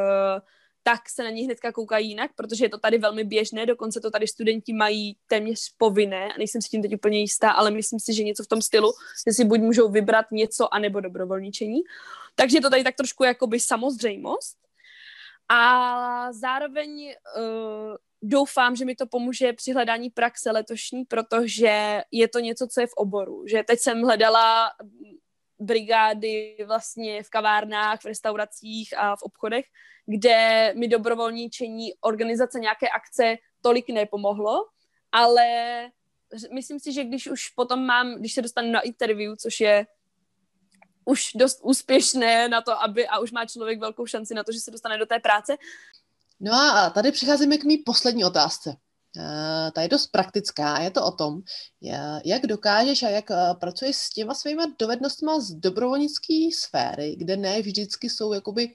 tak 0.83 1.09
se 1.09 1.23
na 1.23 1.29
ní 1.29 1.43
hnedka 1.43 1.71
koukají 1.71 2.09
jinak, 2.09 2.31
protože 2.35 2.65
je 2.65 2.69
to 2.69 2.77
tady 2.77 2.97
velmi 2.97 3.23
běžné, 3.23 3.65
dokonce 3.65 4.01
to 4.01 4.11
tady 4.11 4.27
studenti 4.27 4.73
mají 4.73 5.17
téměř 5.27 5.59
povinné, 5.77 6.33
a 6.33 6.37
nejsem 6.37 6.61
si 6.61 6.69
tím 6.69 6.81
teď 6.81 6.95
úplně 6.95 7.19
jistá, 7.19 7.51
ale 7.51 7.71
myslím 7.71 7.99
si, 7.99 8.13
že 8.13 8.23
něco 8.23 8.43
v 8.43 8.47
tom 8.47 8.61
stylu, 8.61 8.91
že 9.27 9.33
si 9.33 9.45
buď 9.45 9.59
můžou 9.59 9.89
vybrat 9.89 10.25
něco, 10.31 10.73
anebo 10.73 10.99
dobrovolničení. 10.99 11.81
Takže 12.35 12.57
je 12.57 12.61
to 12.61 12.69
tady 12.69 12.83
tak 12.83 12.95
trošku 12.95 13.23
jakoby 13.23 13.59
samozřejmost. 13.59 14.57
A 15.49 16.33
zároveň 16.33 17.13
uh, 17.37 17.95
doufám, 18.21 18.75
že 18.75 18.85
mi 18.85 18.95
to 18.95 19.07
pomůže 19.07 19.53
při 19.53 19.73
hledání 19.73 20.09
praxe 20.09 20.51
letošní, 20.51 21.05
protože 21.05 22.01
je 22.11 22.27
to 22.27 22.39
něco, 22.39 22.67
co 22.67 22.81
je 22.81 22.87
v 22.87 22.93
oboru. 22.95 23.47
Že 23.47 23.63
teď 23.63 23.79
jsem 23.79 24.01
hledala 24.01 24.71
brigády 25.61 26.57
vlastně 26.65 27.23
v 27.23 27.29
kavárnách, 27.29 28.01
v 28.01 28.05
restauracích 28.05 28.97
a 28.97 29.15
v 29.15 29.21
obchodech, 29.21 29.65
kde 30.05 30.73
mi 30.77 30.87
dobrovolníčení 30.87 31.93
organizace 32.01 32.59
nějaké 32.59 32.89
akce 32.89 33.37
tolik 33.61 33.89
nepomohlo, 33.89 34.65
ale 35.11 35.45
myslím 36.53 36.79
si, 36.79 36.93
že 36.93 37.03
když 37.03 37.27
už 37.27 37.49
potom 37.49 37.85
mám, 37.85 38.15
když 38.15 38.33
se 38.33 38.41
dostanu 38.41 38.71
na 38.71 38.79
interview, 38.79 39.35
což 39.35 39.59
je 39.59 39.85
už 41.05 41.31
dost 41.35 41.59
úspěšné 41.63 42.49
na 42.49 42.61
to, 42.61 42.81
aby 42.83 43.07
a 43.07 43.19
už 43.19 43.31
má 43.31 43.45
člověk 43.45 43.79
velkou 43.79 44.05
šanci 44.05 44.33
na 44.33 44.43
to, 44.43 44.51
že 44.51 44.59
se 44.59 44.71
dostane 44.71 44.97
do 44.97 45.05
té 45.05 45.19
práce. 45.19 45.57
No 46.39 46.53
a 46.53 46.89
tady 46.89 47.11
přicházíme 47.11 47.57
k 47.57 47.63
mý 47.63 47.77
poslední 47.77 48.23
otázce. 48.23 48.75
Eh, 49.17 49.71
ta 49.71 49.81
je 49.81 49.87
dost 49.87 50.07
praktická. 50.07 50.79
Je 50.79 50.91
to 50.91 51.05
o 51.05 51.11
tom, 51.11 51.41
jak 52.25 52.47
dokážeš 52.47 53.03
a 53.03 53.09
jak 53.09 53.31
eh, 53.31 53.35
pracuješ 53.59 53.95
s 53.95 54.09
těma 54.09 54.33
svýma 54.33 54.65
dovednostma 54.79 55.39
z 55.39 55.51
dobrovolnické 55.51 56.49
sféry, 56.55 57.15
kde 57.15 57.37
ne 57.37 57.61
vždycky 57.61 58.09
jsou 58.09 58.33
jakoby 58.33 58.73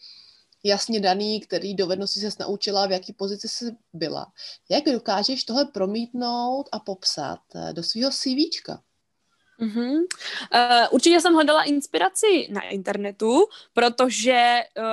jasně 0.65 1.01
daný, 1.01 1.41
který 1.41 1.75
dovednosti 1.75 2.21
se 2.21 2.29
naučila, 2.41 2.87
v 2.87 2.93
jaký 2.93 3.13
pozici 3.13 3.49
jsi 3.49 3.77
byla. 3.93 4.33
Jak 4.69 4.85
dokážeš 4.85 5.45
tohle 5.45 5.65
promítnout 5.65 6.69
a 6.73 6.79
popsat 6.79 7.41
eh, 7.55 7.73
do 7.73 7.83
svého 7.83 8.11
CVčka? 8.11 8.83
Mm-hmm. 9.61 9.97
Uh, 9.97 10.87
určitě 10.91 11.21
jsem 11.21 11.35
hledala 11.35 11.63
inspiraci 11.63 12.49
na 12.51 12.61
internetu, 12.61 13.47
protože 13.73 14.61
uh, 14.79 14.85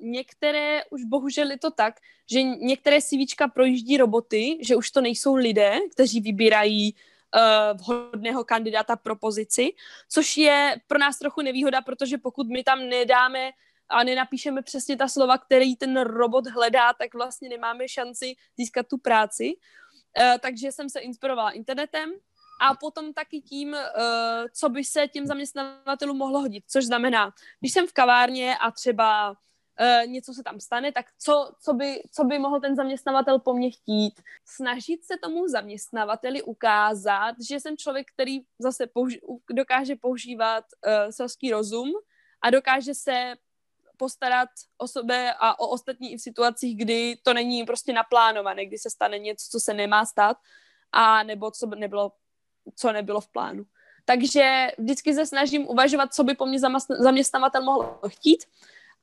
některé, 0.00 0.82
už 0.90 1.04
bohužel 1.04 1.50
je 1.50 1.58
to 1.58 1.70
tak, 1.70 2.00
že 2.30 2.42
některé 2.42 3.02
CVčka 3.02 3.48
projíždí 3.48 3.96
roboty, 3.96 4.58
že 4.60 4.76
už 4.76 4.90
to 4.90 5.00
nejsou 5.00 5.34
lidé, 5.34 5.78
kteří 5.92 6.20
vybírají 6.20 6.94
uh, 6.94 7.78
vhodného 7.78 8.44
kandidáta 8.44 8.96
pro 8.96 9.16
pozici, 9.16 9.70
což 10.08 10.36
je 10.36 10.76
pro 10.86 10.98
nás 10.98 11.18
trochu 11.18 11.42
nevýhoda, 11.42 11.80
protože 11.80 12.18
pokud 12.18 12.48
my 12.48 12.64
tam 12.64 12.88
nedáme 12.88 13.50
a 13.88 14.04
nenapíšeme 14.04 14.62
přesně 14.62 14.96
ta 14.96 15.08
slova, 15.08 15.38
který 15.38 15.76
ten 15.76 16.00
robot 16.00 16.46
hledá, 16.46 16.92
tak 16.92 17.14
vlastně 17.14 17.48
nemáme 17.48 17.88
šanci 17.88 18.34
získat 18.56 18.86
tu 18.86 18.98
práci. 18.98 19.52
Uh, 20.20 20.38
takže 20.38 20.72
jsem 20.72 20.90
se 20.90 21.00
inspirovala 21.00 21.50
internetem, 21.50 22.12
a 22.62 22.74
potom 22.74 23.12
taky 23.12 23.40
tím, 23.40 23.68
uh, 23.72 23.78
co 24.54 24.68
by 24.68 24.84
se 24.84 25.08
těm 25.08 25.26
zaměstnavatelům 25.26 26.18
mohlo 26.18 26.40
hodit. 26.40 26.64
Což 26.68 26.84
znamená, 26.84 27.30
když 27.60 27.72
jsem 27.72 27.86
v 27.86 27.92
kavárně 27.92 28.56
a 28.56 28.70
třeba 28.70 29.30
uh, 29.30 30.06
něco 30.06 30.34
se 30.34 30.42
tam 30.42 30.60
stane, 30.60 30.92
tak 30.92 31.06
co, 31.18 31.52
co, 31.60 31.74
by, 31.74 32.02
co 32.12 32.24
by 32.24 32.38
mohl 32.38 32.60
ten 32.60 32.76
zaměstnavatel 32.76 33.38
po 33.38 33.54
mně 33.54 33.70
chtít? 33.70 34.22
Snažit 34.44 35.04
se 35.04 35.14
tomu 35.22 35.48
zaměstnavateli 35.48 36.42
ukázat, 36.42 37.34
že 37.50 37.60
jsem 37.60 37.76
člověk, 37.76 38.06
který 38.14 38.38
zase 38.58 38.86
použi- 38.86 39.20
dokáže 39.50 39.96
používat 39.96 40.64
uh, 40.86 41.10
selský 41.10 41.50
rozum 41.50 41.90
a 42.42 42.50
dokáže 42.50 42.94
se 42.94 43.34
postarat 43.96 44.48
o 44.78 44.88
sebe 44.88 45.34
a 45.40 45.58
o 45.58 45.68
ostatní 45.68 46.12
i 46.12 46.16
v 46.16 46.20
situacích, 46.20 46.78
kdy 46.78 47.16
to 47.22 47.34
není 47.34 47.64
prostě 47.64 47.92
naplánované, 47.92 48.66
kdy 48.66 48.78
se 48.78 48.90
stane 48.90 49.18
něco, 49.18 49.46
co 49.50 49.60
se 49.60 49.74
nemá 49.74 50.06
stát, 50.06 50.36
a 50.92 51.22
nebo 51.22 51.50
co 51.50 51.66
nebylo 51.66 52.12
co 52.76 52.92
nebylo 52.92 53.20
v 53.20 53.28
plánu. 53.28 53.64
Takže 54.04 54.68
vždycky 54.78 55.14
se 55.14 55.26
snažím 55.26 55.68
uvažovat, 55.68 56.14
co 56.14 56.24
by 56.24 56.34
po 56.34 56.46
mně 56.46 56.58
zaměstnavatel 57.00 57.62
mohl 57.62 57.98
chtít 58.08 58.44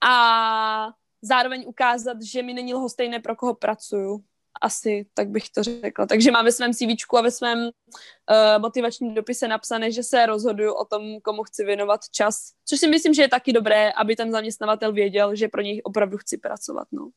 a 0.09 0.89
zároveň 1.21 1.63
ukázat, 1.67 2.21
že 2.21 2.43
mi 2.43 2.53
není 2.53 2.73
lhostejné, 2.73 3.19
pro 3.19 3.35
koho 3.35 3.53
pracuju. 3.53 4.23
Asi 4.61 5.05
tak 5.13 5.29
bych 5.29 5.49
to 5.49 5.63
řekla. 5.63 6.05
Takže 6.05 6.31
mám 6.31 6.45
ve 6.45 6.51
svém 6.51 6.73
CV 6.73 7.17
a 7.17 7.21
ve 7.21 7.31
svém 7.31 7.59
uh, 7.59 8.61
motivačním 8.61 9.13
dopise 9.13 9.47
napsané, 9.47 9.91
že 9.91 10.03
se 10.03 10.25
rozhoduju 10.25 10.73
o 10.73 10.85
tom, 10.85 11.21
komu 11.21 11.43
chci 11.43 11.65
věnovat 11.65 12.01
čas. 12.11 12.51
Což 12.65 12.79
si 12.79 12.87
myslím, 12.87 13.13
že 13.13 13.21
je 13.21 13.27
taky 13.27 13.53
dobré, 13.53 13.91
aby 13.91 14.15
ten 14.15 14.31
zaměstnavatel 14.31 14.93
věděl, 14.93 15.35
že 15.35 15.47
pro 15.47 15.61
něj 15.61 15.81
opravdu 15.83 16.17
chci 16.17 16.37
pracovat. 16.37 16.87
No 16.91 17.09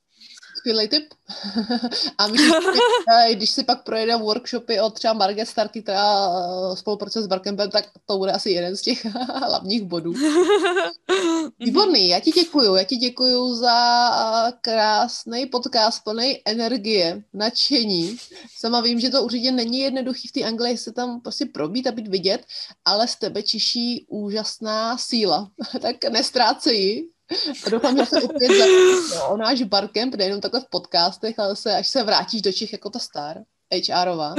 skvělý 0.63 0.89
tip. 0.89 1.15
a 2.19 2.27
myslím, 2.29 2.53
když 3.33 3.51
si 3.51 3.65
pak 3.65 3.85
projede 3.85 4.17
workshopy 4.17 4.81
od 4.81 4.95
třeba 4.95 5.15
Margaret 5.15 5.49
Starky, 5.49 5.83
která 5.83 6.29
eh, 6.29 6.77
spolupracuje 6.77 7.23
s 7.23 7.27
Barkempem, 7.27 7.71
tak 7.71 7.85
to 8.07 8.19
bude 8.19 8.33
asi 8.33 8.51
jeden 8.51 8.77
z 8.77 8.83
těch 8.83 9.05
hlavních 9.47 9.83
bodů. 9.83 10.15
Výborný, 11.59 12.09
já 12.09 12.21
ti 12.21 12.31
děkuju. 12.31 12.75
Já 12.75 12.85
ti 12.85 12.97
děkuju 12.97 13.55
za 13.55 13.77
eh, 14.49 14.53
krásný 14.61 15.47
podcast 15.47 16.05
plný 16.05 16.39
energie, 16.45 17.23
nadšení. 17.33 18.17
Sama 18.59 18.81
vím, 18.81 19.01
že 19.01 19.11
to 19.11 19.23
určitě 19.23 19.53
není 19.53 19.79
jednoduchý 19.79 20.29
v 20.29 20.33
té 20.33 20.43
Anglii 20.43 20.79
se 20.79 20.93
tam 20.93 21.21
prostě 21.21 21.47
probít 21.47 21.87
a 21.87 21.93
být 21.93 22.09
vidět, 22.09 22.45
ale 22.85 23.09
z 23.09 23.17
tebe 23.17 23.43
čiší 23.43 24.07
úžasná 24.09 24.99
síla. 24.99 25.51
tak 25.81 26.05
nestrácej 26.05 26.77
ji 26.77 27.12
a 27.67 27.71
doufám, 27.71 27.97
že 27.97 28.07
se 28.07 28.23
opět 28.23 28.59
zajímá 28.59 29.25
o 29.29 29.37
náš 29.37 29.63
barkemp, 29.63 30.15
nejenom 30.15 30.41
takhle 30.41 30.61
v 30.61 30.71
podcastech, 30.71 31.39
ale 31.39 31.57
se, 31.57 31.77
až 31.77 31.89
se 31.89 32.03
vrátíš 32.03 32.43
do 32.43 32.53
Čech 32.53 32.73
jako 32.73 32.91
ta 32.91 32.99
star, 32.99 33.43
HRová, 33.93 34.35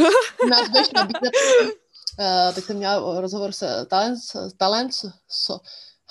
nás 0.50 0.70
budeš 0.70 0.92
nabízet, 0.96 1.34
uh, 2.20 2.56
teď 2.56 2.64
jsem 2.64 2.78
měla 2.78 3.22
rozhovor 3.22 3.52
s 3.52 3.86
talent, 3.86 4.20
talent 4.58 4.92
so, 5.28 5.60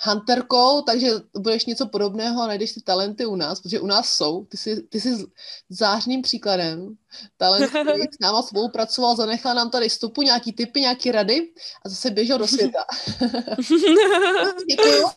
hunterkou, 0.05 0.81
takže 0.81 1.09
budeš 1.37 1.65
něco 1.65 1.87
podobného, 1.87 2.47
najdeš 2.47 2.71
ty 2.71 2.81
talenty 2.81 3.25
u 3.25 3.35
nás, 3.35 3.61
protože 3.61 3.79
u 3.79 3.87
nás 3.87 4.13
jsou. 4.13 4.45
Ty 4.45 4.57
jsi, 4.57 4.81
ty 4.81 5.01
jsi 5.01 5.25
zářným 5.69 6.21
příkladem. 6.21 6.95
Talent, 7.37 7.69
který 7.69 8.01
s 8.01 8.19
náma 8.21 8.41
spolupracoval, 8.41 9.15
zanechal 9.15 9.55
nám 9.55 9.69
tady 9.69 9.89
stupu, 9.89 10.21
nějaký 10.21 10.53
typy, 10.53 10.81
nějaký 10.81 11.11
rady 11.11 11.51
a 11.85 11.89
zase 11.89 12.09
běžel 12.09 12.37
do 12.37 12.47
světa. 12.47 12.85
Děkuju 14.69 15.09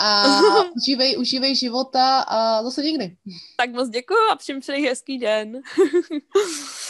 a 0.00 0.24
užívej, 0.76 1.16
užívej 1.18 1.56
života 1.56 2.20
a 2.20 2.62
zase 2.62 2.82
někdy. 2.82 3.16
Tak 3.56 3.70
moc 3.70 3.88
děkuji 3.88 4.18
a 4.32 4.36
všem 4.36 4.60
přeji 4.60 4.86
hezký 4.86 5.18
den. 5.18 5.52